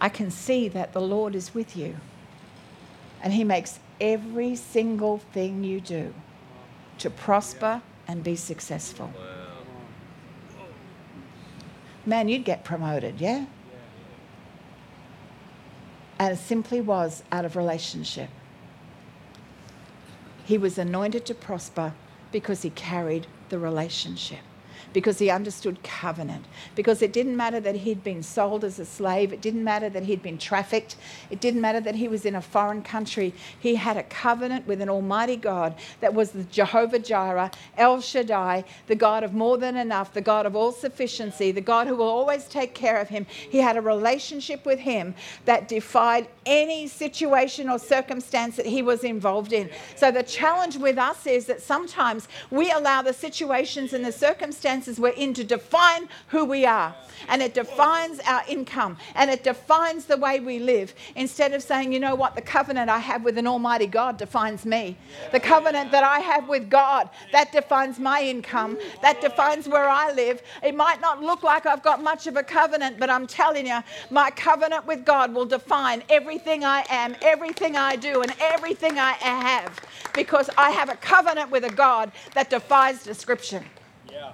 [0.00, 1.96] I can see that the Lord is with you.
[3.20, 6.14] And He makes every single thing you do
[6.98, 9.12] to prosper and be successful.
[12.06, 13.46] Man, you'd get promoted, yeah?
[16.18, 18.28] And it simply was out of relationship.
[20.44, 21.94] He was anointed to prosper
[22.30, 24.40] because he carried the relationship
[24.94, 26.46] because he understood covenant.
[26.74, 30.04] Because it didn't matter that he'd been sold as a slave, it didn't matter that
[30.04, 30.96] he'd been trafficked,
[31.30, 33.34] it didn't matter that he was in a foreign country.
[33.58, 38.64] He had a covenant with an Almighty God that was the Jehovah Jireh, El Shaddai,
[38.86, 42.08] the God of more than enough, the God of all sufficiency, the God who will
[42.08, 43.26] always take care of him.
[43.28, 49.02] He had a relationship with him that defied any situation or circumstance that he was
[49.02, 49.68] involved in.
[49.96, 54.83] So the challenge with us is that sometimes we allow the situations and the circumstances
[55.00, 56.94] we're in to define who we are.
[57.28, 60.94] And it defines our income and it defines the way we live.
[61.16, 64.64] Instead of saying, you know what, the covenant I have with an Almighty God defines
[64.66, 64.96] me.
[65.32, 70.12] The covenant that I have with God, that defines my income, that defines where I
[70.12, 70.42] live.
[70.62, 73.80] It might not look like I've got much of a covenant, but I'm telling you,
[74.10, 79.12] my covenant with God will define everything I am, everything I do, and everything I
[79.12, 79.80] have
[80.14, 83.64] because I have a covenant with a God that defies description.
[84.10, 84.32] Yeah.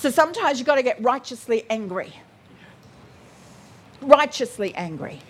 [0.00, 2.14] So sometimes you've got to get righteously angry.
[4.00, 5.20] Righteously angry.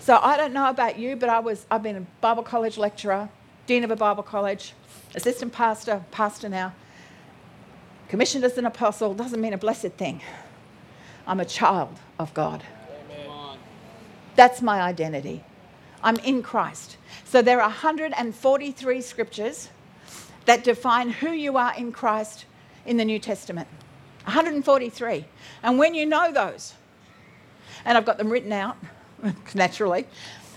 [0.00, 3.28] So I don't know about you, but I was I've been a Bible college lecturer,
[3.66, 4.72] dean of a Bible college,
[5.14, 6.72] assistant pastor, pastor now.
[8.08, 10.22] Commissioned as an apostle doesn't mean a blessed thing.
[11.26, 12.64] I'm a child of God.
[13.10, 13.58] Amen.
[14.36, 15.44] That's my identity.
[16.02, 16.96] I'm in Christ.
[17.26, 19.68] So there are 143 scriptures
[20.46, 22.44] that define who you are in Christ
[22.86, 23.68] in the New Testament.
[24.24, 25.24] 143.
[25.62, 26.74] And when you know those,
[27.84, 28.76] and I've got them written out
[29.54, 30.06] naturally,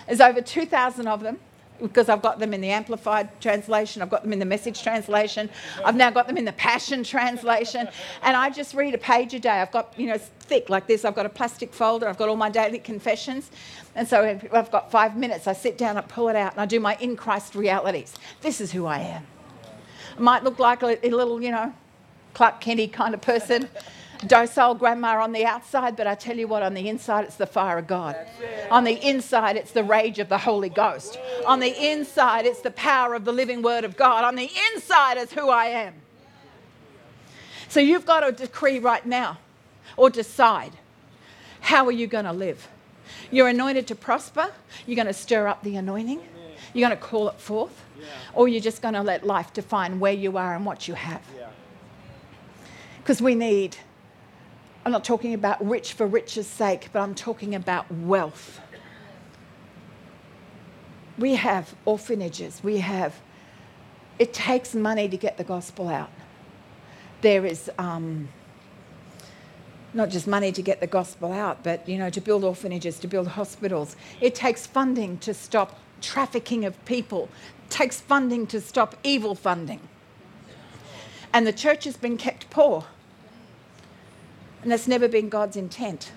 [0.06, 1.39] there's over 2,000 of them
[1.82, 5.47] because I've got them in the Amplified translation, I've got them in the Message translation,
[5.86, 7.88] I've now got them in the Passion translation,
[8.23, 9.50] and I just read a page a day.
[9.50, 12.36] I've got, you know, thick like this, I've got a plastic folder, I've got all
[12.36, 13.52] my daily confessions,
[13.93, 15.45] and so I've got five minutes.
[15.45, 18.15] I sit down, I pull it out, and I do my in Christ realities.
[18.41, 19.28] This is who I am
[20.20, 21.74] might look like a, a little, you know,
[22.34, 23.70] Clark Kenny kind of person.
[24.26, 27.46] docile grandma on the outside, but I tell you what, on the inside, it's the
[27.46, 28.16] fire of God.
[28.72, 31.20] On the inside, it's the rage of the Holy Ghost.
[31.46, 34.24] On the inside, it's the power of the living word of God.
[34.24, 35.94] On the inside is who I am.
[37.70, 39.38] So you've got to decree right now
[39.98, 40.72] or decide
[41.60, 42.68] how are you going to live?
[43.30, 44.52] You're anointed to prosper.
[44.86, 46.22] You're going to stir up the anointing.
[46.74, 47.84] You're going to call it forth.
[48.00, 48.06] Yeah.
[48.34, 51.22] Or you're just going to let life define where you are and what you have.
[51.36, 51.50] Yeah.
[52.98, 53.78] Because we need,
[54.86, 58.60] I'm not talking about rich for riches' sake, but I'm talking about wealth.
[61.17, 63.15] We have orphanages, we have,
[64.20, 66.12] it takes money to get the gospel out.
[67.22, 68.30] There is, um,
[69.93, 73.08] not just money to get the gospel out, but you know, to build orphanages, to
[73.08, 73.96] build hospitals.
[74.22, 77.30] It takes funding to stop trafficking of people.
[77.70, 79.82] Takes funding to stop evil funding.
[81.34, 82.86] And the church has been kept poor.
[84.62, 86.12] And that's never been God's intent.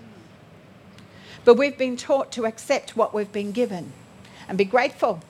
[1.44, 3.92] But we've been taught to accept what we've been given
[4.48, 5.20] and be grateful.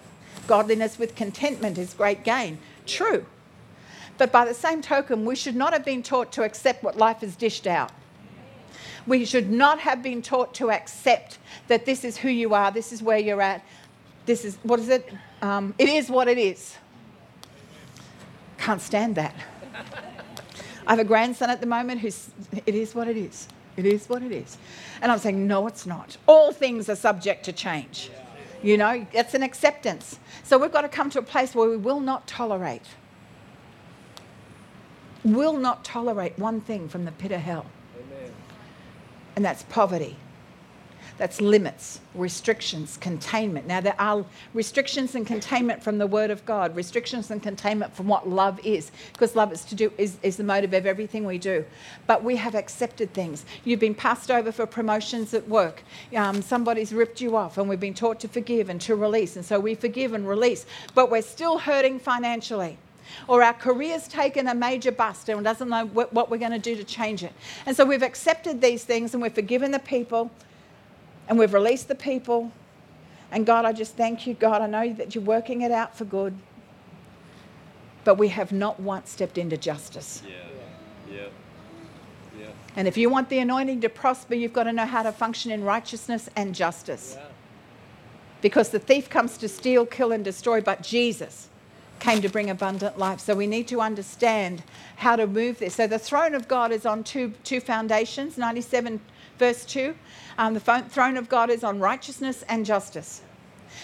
[0.47, 2.59] Godliness with contentment is great gain.
[2.87, 3.27] True.
[4.19, 7.21] But by the same token, we should not have been taught to accept what life
[7.21, 7.91] has dished out.
[9.07, 12.93] We should not have been taught to accept that this is who you are, this
[12.93, 13.65] is where you're at,
[14.27, 15.13] this is, what is it?
[15.43, 16.77] Um, it is what it is.
[18.59, 19.35] Can't stand that.
[20.87, 22.31] I have a grandson at the moment who's,
[22.67, 23.49] it is what it is.
[23.77, 24.59] It is what it is.
[25.01, 26.17] And I'm saying, no, it's not.
[26.27, 28.11] All things are subject to change.
[28.63, 30.19] You know, it's an acceptance.
[30.43, 32.83] So we've got to come to a place where we will not tolerate,
[35.25, 38.33] will not tolerate one thing from the pit of hell Amen.
[39.37, 40.17] and that's poverty.
[41.21, 43.67] That's limits, restrictions, containment.
[43.67, 48.09] Now, there are restrictions and containment from the Word of God, restrictions and containment from
[48.09, 51.37] what love is, because love is to do is, is the motive of everything we
[51.37, 51.67] do.
[52.07, 53.45] But we have accepted things.
[53.67, 55.83] You've been passed over for promotions at work.
[56.17, 59.45] Um, somebody's ripped you off, and we've been taught to forgive and to release, and
[59.45, 60.65] so we forgive and release.
[60.95, 62.79] But we're still hurting financially
[63.29, 66.77] or our career's taken a major bust and doesn't know what we're going to do
[66.77, 67.33] to change it.
[67.67, 70.31] And so we've accepted these things and we've forgiven the people
[71.31, 72.51] and we've released the people.
[73.31, 74.61] And God, I just thank you, God.
[74.61, 76.35] I know that you're working it out for good.
[78.03, 80.23] But we have not once stepped into justice.
[80.27, 80.35] Yeah.
[81.09, 81.27] Yeah.
[82.37, 82.47] Yeah.
[82.75, 85.53] And if you want the anointing to prosper, you've got to know how to function
[85.53, 87.15] in righteousness and justice.
[87.17, 87.27] Yeah.
[88.41, 91.49] Because the thief comes to steal, kill, and destroy, but Jesus
[92.01, 93.21] came to bring abundant life.
[93.21, 94.65] So we need to understand
[94.97, 95.77] how to move this.
[95.77, 99.01] So the throne of God is on two, two foundations 97
[99.41, 99.97] verse 2.
[100.41, 103.21] Um, the throne of God is on righteousness and justice.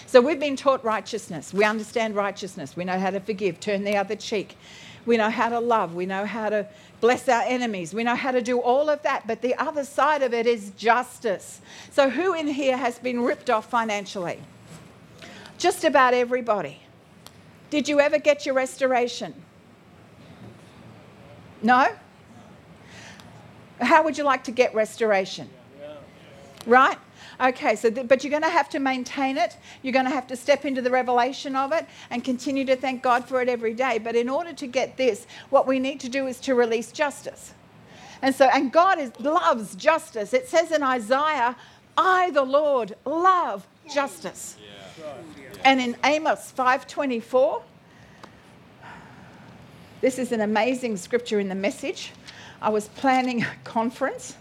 [0.07, 1.53] So we've been taught righteousness.
[1.53, 2.75] We understand righteousness.
[2.75, 4.57] We know how to forgive, turn the other cheek.
[5.05, 5.93] We know how to love.
[5.93, 6.67] We know how to
[6.99, 7.93] bless our enemies.
[7.93, 9.27] We know how to do all of that.
[9.27, 11.61] But the other side of it is justice.
[11.91, 14.39] So who in here has been ripped off financially?
[15.59, 16.81] Just about everybody.
[17.69, 19.35] Did you ever get your restoration?
[21.61, 21.95] No?
[23.79, 25.51] How would you like to get restoration?
[26.67, 26.97] Right?
[27.39, 29.57] Okay, so th- but you're going to have to maintain it.
[29.81, 33.01] You're going to have to step into the revelation of it and continue to thank
[33.01, 33.97] God for it every day.
[33.97, 37.53] But in order to get this, what we need to do is to release justice.
[38.21, 40.33] And so, and God is, loves justice.
[40.33, 41.55] It says in Isaiah,
[41.97, 44.57] I, the Lord, love justice.
[44.59, 45.07] Yeah.
[45.63, 47.61] And in Amos 5:24,
[50.01, 52.11] this is an amazing scripture in the message.
[52.61, 54.35] I was planning a conference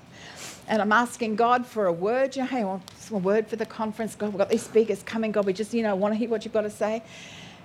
[0.69, 2.37] and I'm asking God for a word.
[2.37, 4.15] You know, hey, want a word for the conference.
[4.15, 5.33] God, we've got these speakers coming.
[5.33, 7.03] God, we just, you know, want to hear what you've got to say.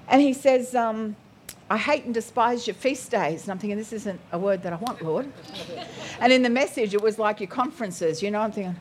[0.07, 1.15] And he says, um,
[1.69, 3.43] I hate and despise your feast days.
[3.43, 5.31] And I'm thinking, this isn't a word that I want, Lord.
[6.19, 8.21] and in the message, it was like your conferences.
[8.21, 8.75] You know, I'm thinking,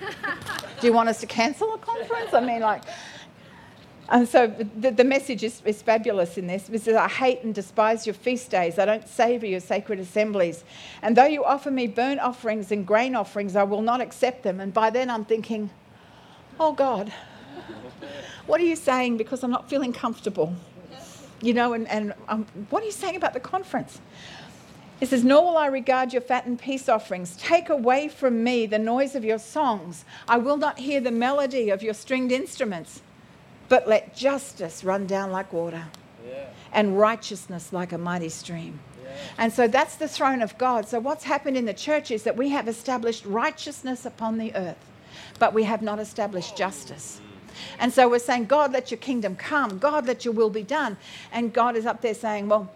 [0.80, 2.34] do you want us to cancel a conference?
[2.34, 2.82] I mean, like,
[4.08, 6.68] and so the, the message is, is, fabulous in this.
[6.68, 8.78] It says, I hate and despise your feast days.
[8.78, 10.62] I don't savour your sacred assemblies.
[11.02, 14.60] And though you offer me burnt offerings and grain offerings, I will not accept them.
[14.60, 15.70] And by then I'm thinking,
[16.60, 17.12] oh God,
[18.46, 19.16] what are you saying?
[19.16, 20.54] Because I'm not feeling comfortable.
[21.42, 24.00] You know, and, and um, what are you saying about the conference?
[25.00, 27.36] It says, Nor will I regard your fat and peace offerings.
[27.36, 30.04] Take away from me the noise of your songs.
[30.28, 33.02] I will not hear the melody of your stringed instruments.
[33.68, 35.84] But let justice run down like water
[36.26, 36.46] yeah.
[36.72, 38.78] and righteousness like a mighty stream.
[39.02, 39.10] Yeah.
[39.38, 40.88] And so that's the throne of God.
[40.88, 44.84] So, what's happened in the church is that we have established righteousness upon the earth,
[45.38, 47.20] but we have not established justice.
[47.20, 47.36] Mm.
[47.78, 49.78] And so we're saying, God, let your kingdom come.
[49.78, 50.96] God, let your will be done.
[51.32, 52.70] And God is up there saying, Well,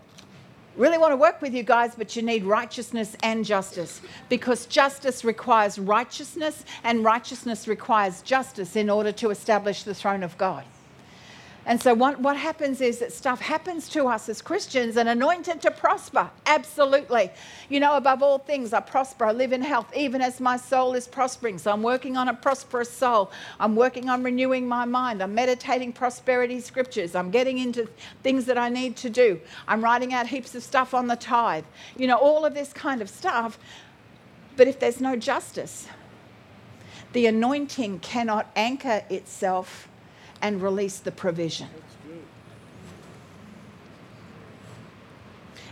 [0.76, 5.24] really want to work with you guys, but you need righteousness and justice because justice
[5.24, 10.64] requires righteousness and righteousness requires justice in order to establish the throne of God.
[11.66, 15.60] And so, what, what happens is that stuff happens to us as Christians and anointed
[15.62, 16.30] to prosper.
[16.46, 17.30] Absolutely.
[17.68, 20.94] You know, above all things, I prosper, I live in health, even as my soul
[20.94, 21.58] is prospering.
[21.58, 23.30] So, I'm working on a prosperous soul.
[23.58, 25.22] I'm working on renewing my mind.
[25.22, 27.14] I'm meditating prosperity scriptures.
[27.14, 27.88] I'm getting into
[28.22, 29.38] things that I need to do.
[29.68, 31.64] I'm writing out heaps of stuff on the tithe.
[31.96, 33.58] You know, all of this kind of stuff.
[34.56, 35.88] But if there's no justice,
[37.12, 39.88] the anointing cannot anchor itself
[40.42, 41.68] and release the provision.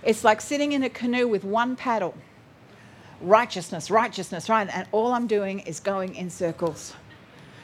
[0.02, 2.14] It's like sitting in a canoe with one paddle.
[3.20, 4.68] Righteousness, righteousness, right?
[4.72, 6.94] And all I'm doing is going in circles,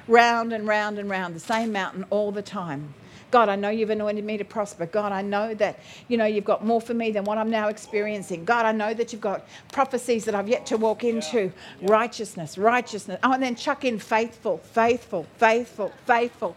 [0.08, 2.92] round and round and round, the same mountain all the time.
[3.30, 4.86] God, I know you've anointed me to prosper.
[4.86, 7.68] God, I know that, you know, you've got more for me than what I'm now
[7.68, 8.44] experiencing.
[8.44, 11.50] God, I know that you've got prophecies that I've yet to walk into.
[11.80, 11.88] Yeah.
[11.90, 13.18] Righteousness, righteousness.
[13.24, 16.56] Oh, and then chuck in faithful, faithful, faithful, faithful.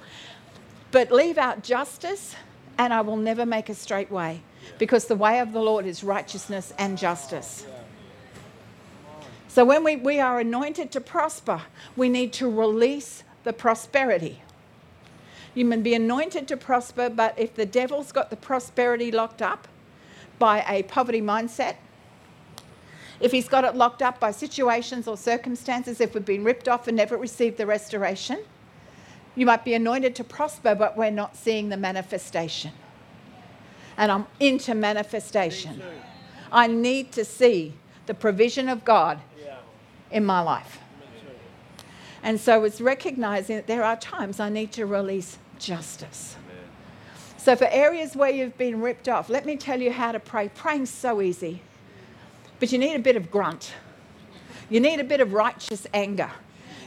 [0.91, 2.35] But leave out justice,
[2.77, 4.41] and I will never make a straight way,
[4.77, 7.65] because the way of the Lord is righteousness and justice.
[9.47, 11.63] So when we, we are anointed to prosper,
[11.95, 14.41] we need to release the prosperity.
[15.55, 19.67] You may be anointed to prosper, but if the devil's got the prosperity locked up
[20.37, 21.75] by a poverty mindset,
[23.19, 26.87] if he's got it locked up by situations or circumstances, if we've been ripped off
[26.87, 28.43] and never received the restoration,
[29.37, 32.71] you might be anointed to prosper, but we're not seeing the manifestation.
[33.95, 35.79] And I'm into manifestation.
[36.51, 37.73] I need to see
[38.07, 39.19] the provision of God
[40.09, 40.79] in my life.
[42.23, 46.35] And so it's recognizing that there are times I need to release justice.
[47.37, 50.49] So, for areas where you've been ripped off, let me tell you how to pray.
[50.49, 51.61] Praying's so easy,
[52.59, 53.73] but you need a bit of grunt.
[54.69, 56.31] You need a bit of righteous anger.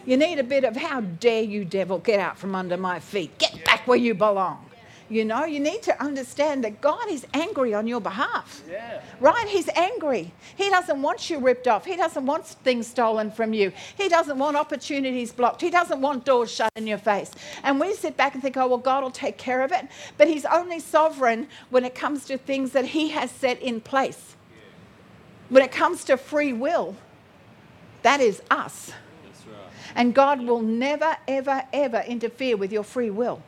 [0.07, 3.38] You need a bit of, how dare you, devil, get out from under my feet.
[3.38, 4.66] Get back where you belong.
[5.11, 8.62] You know, you need to understand that God is angry on your behalf.
[8.70, 9.01] Yeah.
[9.18, 9.48] Right?
[9.48, 10.32] He's angry.
[10.55, 11.84] He doesn't want you ripped off.
[11.84, 13.72] He doesn't want things stolen from you.
[13.96, 15.61] He doesn't want opportunities blocked.
[15.61, 17.32] He doesn't want doors shut in your face.
[17.64, 19.88] And we sit back and think, oh, well, God will take care of it.
[20.16, 24.36] But He's only sovereign when it comes to things that He has set in place.
[25.48, 26.94] When it comes to free will,
[28.03, 28.92] that is us.
[29.95, 33.43] And God will never, ever, ever interfere with your free will.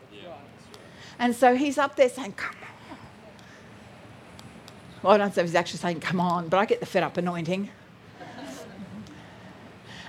[1.19, 2.97] And so he's up there saying, Come on.
[5.03, 7.03] Well, I don't know if he's actually saying, Come on, but I get the fed
[7.03, 7.71] up anointing.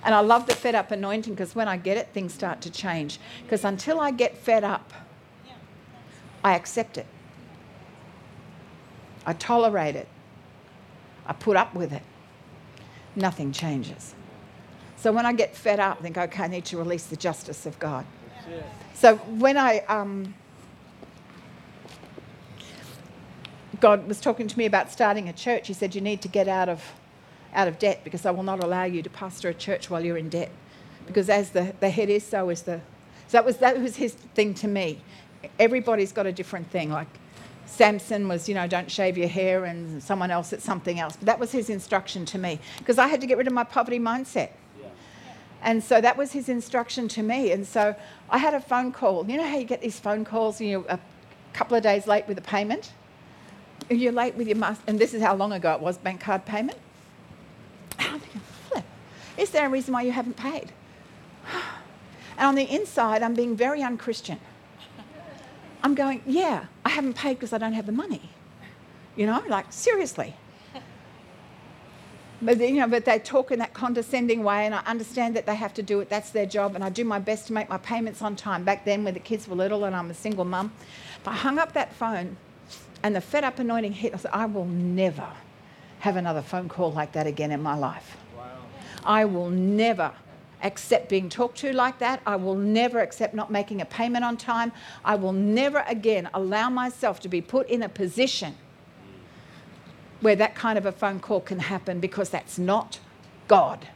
[0.03, 2.71] and I love the fed up anointing because when I get it, things start to
[2.71, 3.19] change.
[3.43, 4.91] Because until I get fed up,
[6.43, 7.05] I accept it,
[9.25, 10.07] I tolerate it,
[11.25, 12.01] I put up with it.
[13.15, 14.15] Nothing changes.
[15.03, 17.65] So when I get fed up, I think, okay, I need to release the justice
[17.65, 18.05] of God.
[18.93, 20.33] So when I, um,
[23.81, 26.47] God was talking to me about starting a church, He said, you need to get
[26.47, 26.81] out of,
[27.53, 30.15] out of debt because I will not allow you to pastor a church while you're
[30.15, 30.51] in debt.
[31.05, 32.79] Because as the, the head is, so is the.
[33.27, 35.01] So that was, that was His thing to me.
[35.59, 36.89] Everybody's got a different thing.
[36.89, 37.09] Like
[37.65, 41.17] Samson was, you know, don't shave your hair, and someone else it's something else.
[41.17, 43.65] But that was his instruction to me because I had to get rid of my
[43.65, 44.51] poverty mindset.
[45.63, 47.51] And so that was his instruction to me.
[47.53, 47.95] And so
[48.29, 49.25] I had a phone call.
[49.27, 50.99] You know how you get these phone calls you're a
[51.53, 52.91] couple of days late with a payment?
[53.89, 54.57] You're late with your
[54.87, 56.77] and this is how long ago it was bank card payment.
[57.97, 58.83] I'm thinking, flip,
[59.37, 60.71] is there a reason why you haven't paid?
[62.35, 64.39] And on the inside, I'm being very unchristian.
[65.83, 68.31] I'm going, yeah, I haven't paid because I don't have the money.
[69.15, 70.33] You know, like, seriously.
[72.43, 75.55] But, you know, but they talk in that condescending way, and I understand that they
[75.55, 76.09] have to do it.
[76.09, 78.63] That's their job, and I do my best to make my payments on time.
[78.65, 80.73] Back then, when the kids were little, and I'm a single mum,
[81.25, 82.35] I hung up that phone,
[83.01, 85.27] and the fed up anointing hit, I said, I will never
[85.99, 88.17] have another phone call like that again in my life.
[88.37, 88.57] Wow.
[89.05, 90.11] I will never
[90.63, 92.21] accept being talked to like that.
[92.25, 94.73] I will never accept not making a payment on time.
[95.05, 98.55] I will never again allow myself to be put in a position
[100.23, 102.99] where that kind of a phone call can happen because that's not
[103.47, 103.87] God.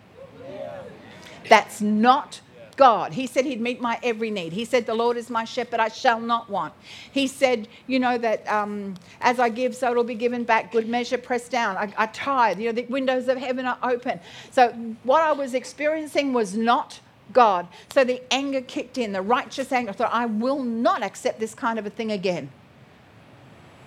[1.50, 2.42] That's not
[2.76, 3.14] God.
[3.14, 4.54] He said He'd meet my every need.
[4.54, 6.74] He said, The Lord is my shepherd, I shall not want.
[7.12, 10.72] He said, You know, that um, as I give, so it'll be given back.
[10.72, 11.76] Good measure, pressed down.
[11.78, 12.60] I, I tithe.
[12.60, 14.20] You know, the windows of heaven are open.
[14.52, 14.70] So
[15.04, 17.00] what I was experiencing was not
[17.34, 17.68] God.
[17.90, 19.90] So the anger kicked in, the righteous anger.
[19.90, 22.52] I thought, I will not accept this kind of a thing again.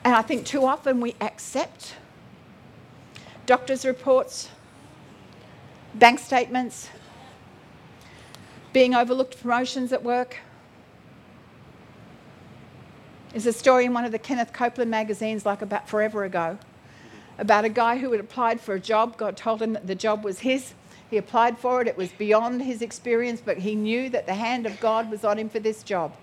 [0.05, 1.95] And I think too often we accept
[3.51, 4.49] doctor's reports,
[5.97, 6.89] bank statements,
[8.73, 10.37] being overlooked promotions at work.
[13.31, 16.61] There's a story in one of the Kenneth Copeland magazines, like about forever ago,
[17.39, 19.17] about a guy who had applied for a job.
[19.17, 20.75] God told him that the job was his.
[21.11, 24.65] He applied for it, it was beyond his experience, but he knew that the hand
[24.65, 26.15] of God was on him for this job.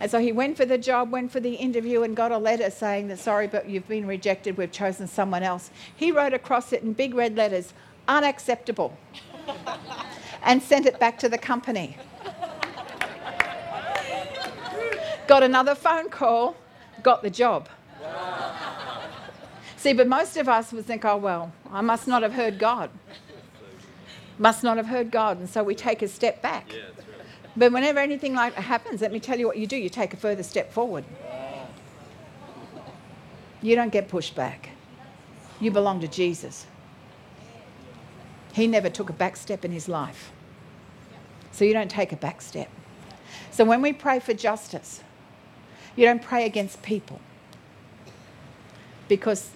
[0.00, 2.70] And so he went for the job, went for the interview, and got a letter
[2.70, 5.70] saying that, sorry, but you've been rejected, we've chosen someone else.
[5.94, 7.72] He wrote across it in big red letters,
[8.06, 8.96] unacceptable,
[10.42, 11.96] and sent it back to the company.
[15.26, 16.56] got another phone call,
[17.02, 17.68] got the job.
[19.76, 22.90] See, but most of us would think, oh, well, I must not have heard God.
[24.38, 25.38] Must not have heard God.
[25.38, 26.72] And so we take a step back.
[26.72, 27.05] Yeah.
[27.56, 30.12] But whenever anything like that happens, let me tell you what you do you take
[30.12, 31.04] a further step forward.
[33.62, 34.70] You don't get pushed back.
[35.58, 36.66] You belong to Jesus.
[38.52, 40.30] He never took a back step in his life.
[41.52, 42.68] So you don't take a back step.
[43.50, 45.02] So when we pray for justice,
[45.94, 47.20] you don't pray against people.
[49.08, 49.50] Because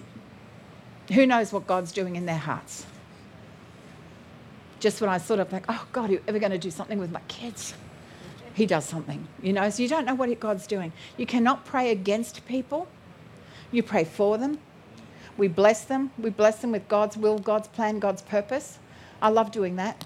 [1.13, 2.85] who knows what God's doing in their hearts?
[4.79, 6.97] Just when I sort of like, oh God, are you ever going to do something
[6.97, 7.75] with my kids?
[8.53, 9.69] He does something, you know.
[9.69, 10.91] So you don't know what God's doing.
[11.17, 12.87] You cannot pray against people.
[13.71, 14.59] You pray for them.
[15.37, 16.11] We bless them.
[16.17, 18.79] We bless them with God's will, God's plan, God's purpose.
[19.21, 20.05] I love doing that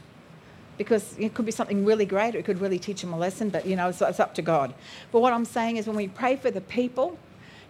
[0.78, 3.66] because it could be something really great it could really teach them a lesson, but
[3.66, 4.74] you know, it's, it's up to God.
[5.12, 7.18] But what I'm saying is when we pray for the people,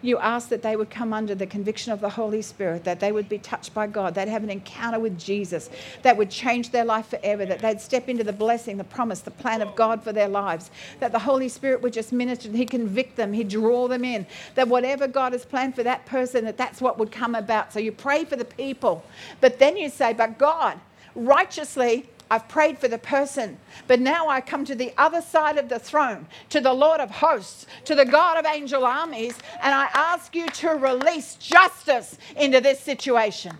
[0.02, 3.12] you ask that they would come under the conviction of the Holy Spirit, that they
[3.12, 5.70] would be touched by God, they'd have an encounter with Jesus
[6.02, 9.30] that would change their life forever, that they'd step into the blessing, the promise, the
[9.30, 10.70] plan of God for their lives,
[11.00, 14.68] that the Holy Spirit would just minister, He'd convict them, He'd draw them in, that
[14.68, 17.72] whatever God has planned for that person, that that's what would come about.
[17.72, 19.04] So you pray for the people,
[19.40, 20.78] but then you say, but God,
[21.14, 25.68] righteously, I've prayed for the person, but now I come to the other side of
[25.68, 29.88] the throne, to the Lord of hosts, to the God of angel armies, and I
[29.94, 33.56] ask you to release justice into this situation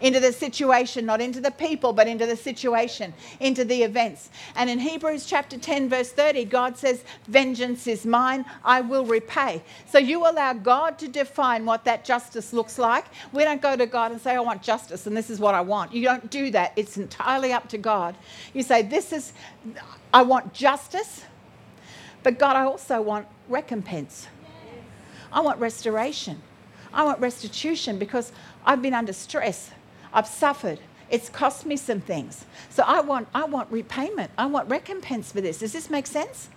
[0.00, 4.30] into the situation, not into the people, but into the situation, into the events.
[4.56, 9.62] And in Hebrews chapter 10, verse 30, God says, Vengeance is mine, I will repay.
[9.86, 13.04] So you allow God to define what that justice looks like.
[13.32, 15.60] We don't go to God and say, I want justice and this is what I
[15.60, 15.92] want.
[15.92, 16.72] You don't do that.
[16.76, 18.16] It's entirely up to God.
[18.54, 19.32] You say, This is,
[20.12, 21.24] I want justice,
[22.22, 24.26] but God, I also want recompense.
[25.32, 26.42] I want restoration.
[26.92, 28.32] I want restitution because
[28.64, 29.70] I've been under stress.
[30.12, 30.78] I've suffered.
[31.10, 32.44] It's cost me some things.
[32.68, 34.30] So I want, I want repayment.
[34.38, 35.58] I want recompense for this.
[35.58, 36.48] Does this make sense?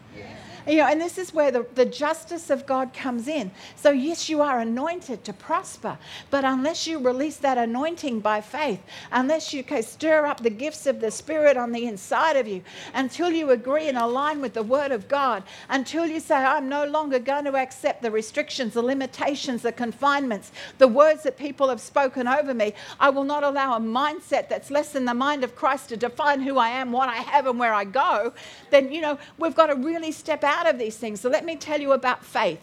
[0.65, 3.51] You know, and this is where the, the justice of God comes in.
[3.75, 5.97] So, yes, you are anointed to prosper,
[6.29, 11.01] but unless you release that anointing by faith, unless you stir up the gifts of
[11.01, 12.61] the Spirit on the inside of you,
[12.93, 16.85] until you agree and align with the Word of God, until you say, I'm no
[16.85, 21.81] longer going to accept the restrictions, the limitations, the confinements, the words that people have
[21.81, 25.55] spoken over me, I will not allow a mindset that's less than the mind of
[25.55, 28.33] Christ to define who I am, what I have, and where I go,
[28.69, 31.21] then, you know, we've got to really step out out of these things.
[31.21, 32.61] So let me tell you about faith.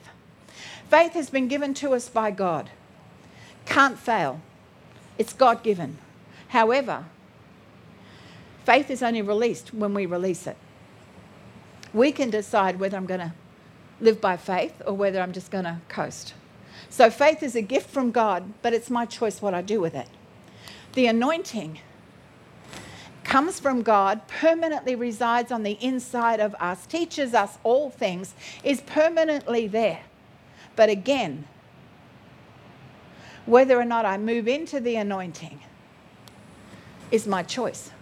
[0.89, 2.71] Faith has been given to us by God,
[3.67, 4.41] can't fail.
[5.19, 5.99] It's God given.
[6.49, 7.05] However,
[8.65, 10.57] faith is only released when we release it.
[11.93, 13.33] We can decide whether I'm going to
[14.01, 16.35] live by faith or whether I'm just going to coast.
[16.89, 19.95] So faith is a gift from God, but it's my choice what I do with
[19.95, 20.09] it.
[20.95, 21.81] The anointing
[23.31, 28.81] comes from God, permanently resides on the inside of us, teaches us all things, is
[28.81, 30.01] permanently there.
[30.75, 31.47] But again,
[33.47, 35.61] whether or not I move into the anointing
[37.13, 37.93] is my choice.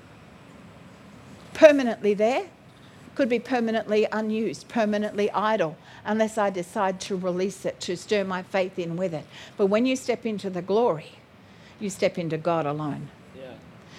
[1.52, 2.46] Permanently there
[3.14, 5.76] could be permanently unused, permanently idle,
[6.06, 9.26] unless I decide to release it, to stir my faith in with it.
[9.58, 11.18] But when you step into the glory,
[11.78, 13.10] you step into God alone.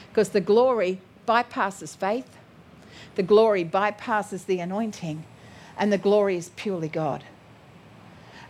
[0.09, 0.99] Because the glory
[1.29, 2.37] bypasses faith,
[3.13, 5.23] the glory bypasses the anointing,
[5.77, 7.23] and the glory is purely God.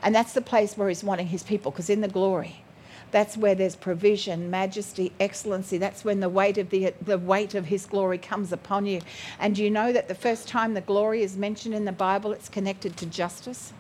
[0.01, 2.63] And that's the place where He's wanting His people, because in the glory,
[3.11, 5.77] that's where there's provision, majesty, excellency.
[5.77, 9.01] That's when the weight of the, the weight of his glory comes upon you.
[9.39, 12.49] And you know that the first time the glory is mentioned in the Bible, it's
[12.49, 13.73] connected to justice?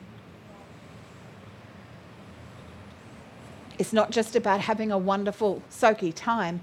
[3.77, 6.61] It's not just about having a wonderful soaky time.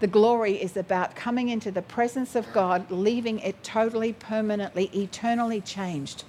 [0.00, 5.60] The glory is about coming into the presence of God, leaving it totally, permanently, eternally
[5.62, 6.24] changed,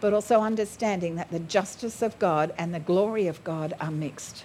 [0.00, 4.44] but also understanding that the justice of God and the glory of God are mixed.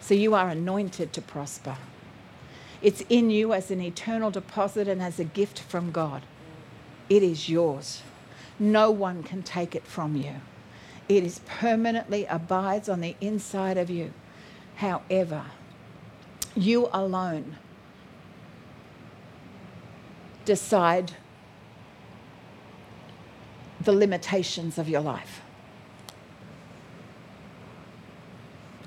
[0.00, 1.76] So you are anointed to prosper.
[2.82, 6.22] It's in you as an eternal deposit and as a gift from God.
[7.10, 8.02] it is yours.
[8.58, 10.34] No one can take it from you.
[11.08, 14.12] It is permanently abides on the inside of you.
[14.76, 15.44] However,
[16.56, 17.56] you alone
[20.44, 21.12] decide
[23.80, 25.42] the limitations of your life.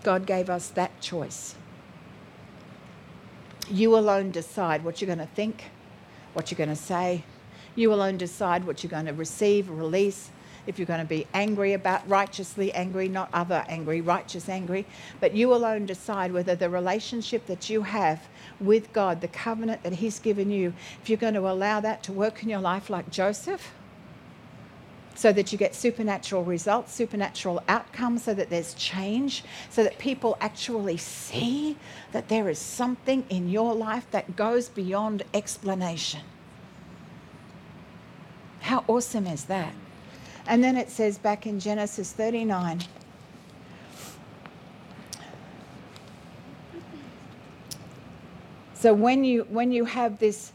[0.04, 1.56] God gave us that choice.
[3.70, 5.66] You alone decide what you're going to think,
[6.34, 7.24] what you're going to say.
[7.76, 10.32] You alone decide what you're going to receive, release,
[10.68, 14.86] if you're going to be angry about righteously angry, not other angry, righteous angry,
[15.20, 18.28] but you alone decide whether the relationship that you have
[18.60, 22.12] with God, the covenant that He's given you, if you're going to allow that to
[22.12, 23.72] work in your life like Joseph,
[25.16, 30.38] so that you get supernatural results, supernatural outcomes, so that there's change, so that people
[30.40, 31.76] actually see
[32.12, 36.22] that there is something in your life that goes beyond explanation.
[38.60, 39.74] How awesome is that?
[40.48, 42.82] And then it says back in Genesis 39
[48.80, 50.52] So when you when you have this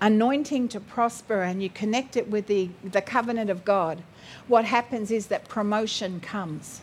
[0.00, 4.02] anointing to prosper and you connect it with the, the covenant of God,
[4.48, 6.80] what happens is that promotion comes.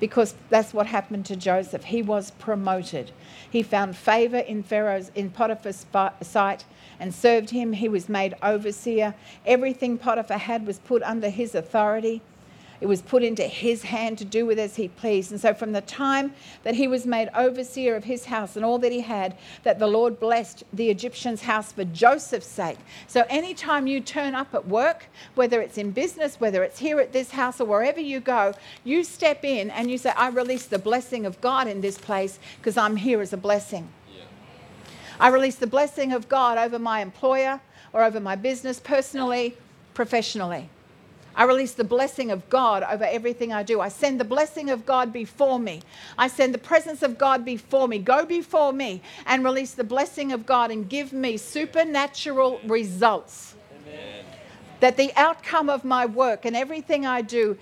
[0.00, 1.84] Because that's what happened to Joseph.
[1.84, 3.10] He was promoted.
[3.50, 5.86] He found favor in Pharaoh's in Potiphar's
[6.22, 6.64] sight
[7.00, 7.72] and served him.
[7.72, 9.14] He was made overseer.
[9.46, 12.22] Everything Potiphar had was put under his authority.
[12.80, 15.32] It was put into his hand to do with as he pleased.
[15.32, 18.78] And so, from the time that he was made overseer of his house and all
[18.78, 22.78] that he had, that the Lord blessed the Egyptian's house for Joseph's sake.
[23.08, 27.12] So, anytime you turn up at work, whether it's in business, whether it's here at
[27.12, 28.54] this house, or wherever you go,
[28.84, 32.38] you step in and you say, I release the blessing of God in this place
[32.58, 33.88] because I'm here as a blessing.
[35.20, 37.60] I release the blessing of God over my employer
[37.92, 39.56] or over my business, personally,
[39.94, 40.68] professionally.
[41.38, 43.80] I release the blessing of God over everything I do.
[43.80, 45.82] I send the blessing of God before me.
[46.18, 48.00] I send the presence of God before me.
[48.00, 53.54] Go before me and release the blessing of God and give me supernatural results.
[53.86, 54.24] Amen.
[54.80, 57.56] That the outcome of my work and everything I do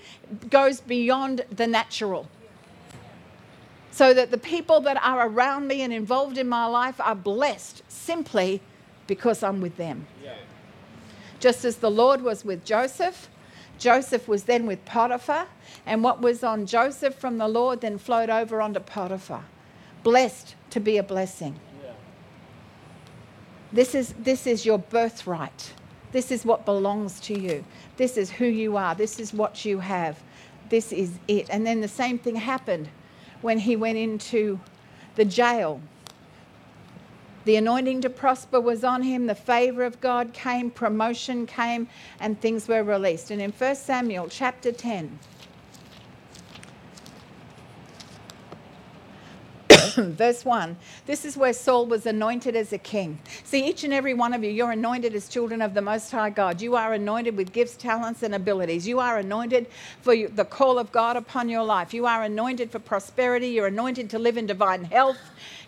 [0.49, 2.27] goes beyond the natural
[3.91, 7.83] so that the people that are around me and involved in my life are blessed
[7.87, 8.59] simply
[9.05, 10.07] because I'm with them.
[10.23, 10.33] Yeah.
[11.39, 13.29] Just as the Lord was with Joseph,
[13.77, 15.47] Joseph was then with Potiphar,
[15.85, 19.45] and what was on Joseph from the Lord then flowed over onto Potiphar.
[20.03, 21.59] Blessed to be a blessing.
[21.83, 21.91] Yeah.
[23.71, 25.73] This, is, this is your birthright.
[26.11, 27.63] This is what belongs to you.
[27.97, 28.95] This is who you are.
[28.95, 30.21] This is what you have.
[30.69, 31.47] This is it.
[31.49, 32.89] And then the same thing happened
[33.41, 34.59] when he went into
[35.15, 35.81] the jail.
[37.47, 41.87] The anointing to prosper was on him, the favor of God came, promotion came,
[42.19, 43.31] and things were released.
[43.31, 45.17] And in 1 Samuel chapter 10,
[50.05, 50.77] verse 1.
[51.07, 53.17] This is where Saul was anointed as a king.
[53.43, 56.29] See, each and every one of you, you're anointed as children of the Most High
[56.29, 56.61] God.
[56.61, 58.87] You are anointed with gifts, talents, and abilities.
[58.87, 59.67] You are anointed
[60.01, 61.93] for the call of God upon your life.
[61.93, 63.47] You are anointed for prosperity.
[63.49, 65.17] You're anointed to live in divine health.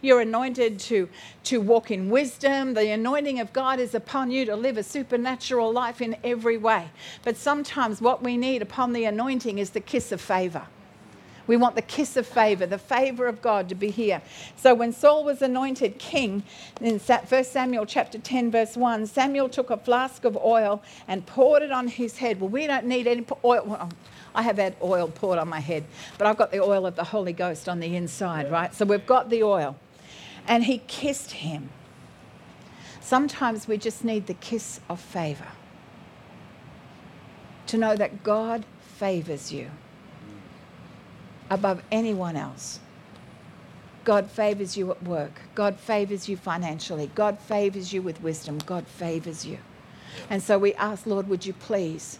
[0.01, 1.09] You're anointed to,
[1.45, 2.75] to walk in wisdom.
[2.75, 6.89] The anointing of God is upon you to live a supernatural life in every way.
[7.23, 10.67] But sometimes what we need upon the anointing is the kiss of favor.
[11.49, 14.21] We want the kiss of favor, the favor of God to be here.
[14.55, 16.43] So when Saul was anointed king
[16.79, 21.63] in 1 Samuel chapter 10, verse 1, Samuel took a flask of oil and poured
[21.63, 22.39] it on his head.
[22.39, 23.63] Well, we don't need any oil.
[23.65, 23.89] Well,
[24.35, 25.85] I have had oil poured on my head,
[26.19, 28.71] but I've got the oil of the Holy Ghost on the inside, right?
[28.75, 29.75] So we've got the oil.
[30.47, 31.71] And he kissed him.
[33.01, 35.47] Sometimes we just need the kiss of favor
[37.65, 38.65] to know that God
[38.99, 39.71] favors you
[41.49, 42.79] above anyone else.
[44.03, 45.41] God favors you at work.
[45.55, 47.11] God favors you financially.
[47.15, 48.59] God favors you with wisdom.
[48.65, 49.59] God favors you.
[50.29, 52.19] And so we ask, Lord, would you please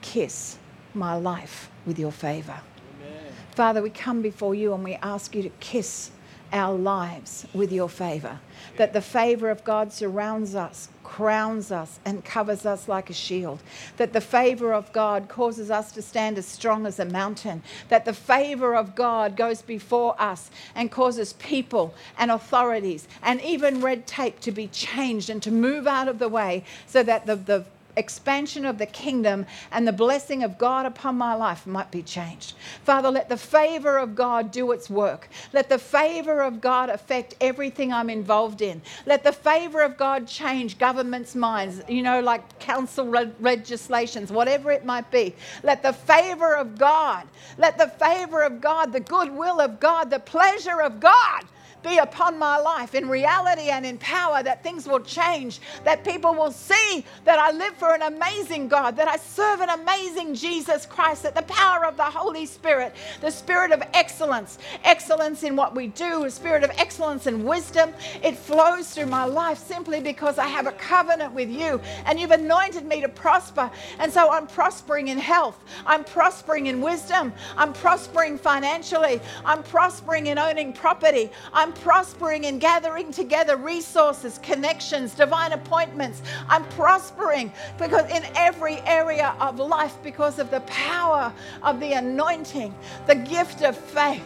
[0.00, 0.58] kiss
[0.94, 2.60] my life with your favor?
[3.00, 3.24] Amen.
[3.50, 6.10] Father, we come before you and we ask you to kiss
[6.52, 8.38] our lives with your favor.
[8.76, 13.60] That the favor of God surrounds us, crowns us, and covers us like a shield.
[13.96, 17.62] That the favor of God causes us to stand as strong as a mountain.
[17.88, 23.80] That the favor of God goes before us and causes people and authorities and even
[23.80, 27.36] red tape to be changed and to move out of the way so that the,
[27.36, 27.64] the
[27.98, 32.54] expansion of the kingdom and the blessing of God upon my life might be changed.
[32.84, 35.28] Father, let the favor of God do its work.
[35.52, 38.82] Let the favor of God affect everything I'm involved in.
[39.06, 44.70] Let the favor of God change government's minds, you know, like council re- legislations, whatever
[44.70, 45.34] it might be.
[45.62, 47.26] Let the favor of God,
[47.58, 51.44] let the favor of God, the goodwill of God, the pleasure of God
[51.82, 56.34] be upon my life in reality and in power, that things will change, that people
[56.34, 60.86] will see that I live for an amazing God, that I serve an amazing Jesus
[60.86, 65.74] Christ, that the power of the Holy Spirit, the spirit of excellence, excellence in what
[65.74, 70.38] we do, a spirit of excellence and wisdom, it flows through my life simply because
[70.38, 73.70] I have a covenant with you and you've anointed me to prosper.
[73.98, 80.26] And so I'm prospering in health, I'm prospering in wisdom, I'm prospering financially, I'm prospering
[80.26, 86.22] in owning property, I'm I'm prospering in gathering together resources, connections, divine appointments.
[86.48, 91.30] I'm prospering because in every area of life because of the power
[91.62, 92.74] of the anointing,
[93.06, 94.24] the gift of faith,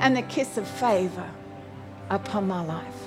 [0.00, 1.30] and the kiss of favor
[2.10, 3.06] upon my life.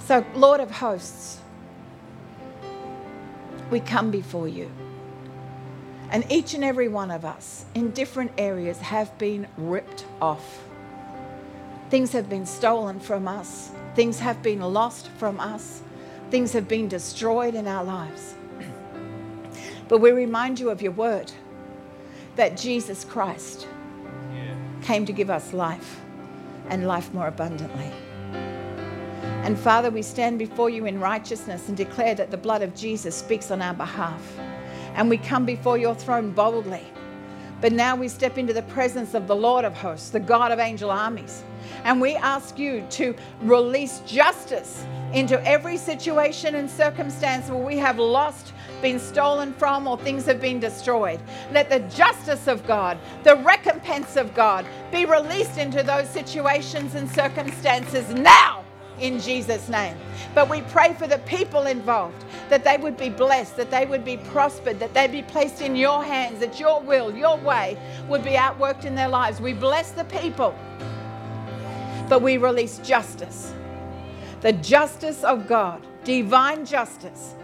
[0.00, 1.38] So, Lord of hosts,
[3.70, 4.70] we come before you.
[6.10, 10.68] And each and every one of us in different areas have been ripped off.
[11.92, 15.82] Things have been stolen from us, things have been lost from us,
[16.30, 18.34] things have been destroyed in our lives.
[19.88, 21.30] but we remind you of your word
[22.36, 23.68] that Jesus Christ
[24.32, 24.54] yeah.
[24.80, 26.00] came to give us life
[26.70, 27.92] and life more abundantly.
[29.44, 33.14] And Father, we stand before you in righteousness and declare that the blood of Jesus
[33.14, 34.38] speaks on our behalf.
[34.94, 36.86] And we come before your throne boldly.
[37.62, 40.58] But now we step into the presence of the Lord of hosts, the God of
[40.58, 41.44] angel armies.
[41.84, 48.00] And we ask you to release justice into every situation and circumstance where we have
[48.00, 48.52] lost,
[48.82, 51.20] been stolen from, or things have been destroyed.
[51.52, 57.08] Let the justice of God, the recompense of God, be released into those situations and
[57.08, 58.61] circumstances now
[59.02, 59.96] in Jesus' name.
[60.34, 64.04] But we pray for the people involved that they would be blessed, that they would
[64.04, 67.78] be prospered, that they'd be placed in your hands, that your will, your way
[68.08, 69.40] would be outworked in their lives.
[69.40, 70.54] We bless the people
[72.12, 73.54] but we release justice.
[74.42, 77.34] The justice of God, divine justice,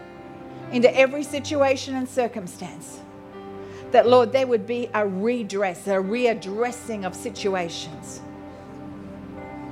[0.71, 2.99] into every situation and circumstance.
[3.89, 8.21] That, Lord, there would be a redress, a readdressing of situations.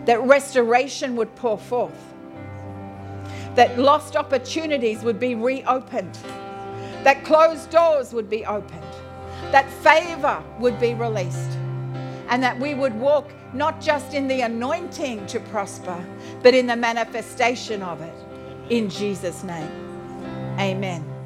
[0.08, 2.14] That restoration would pour forth.
[3.56, 6.18] That lost opportunities would be reopened.
[7.04, 8.84] That closed doors would be opened.
[9.52, 11.52] That favor would be released.
[12.30, 16.02] And that we would walk not just in the anointing to prosper,
[16.42, 18.16] but in the manifestation of it.
[18.70, 19.72] In Jesus' name,
[20.58, 21.17] amen.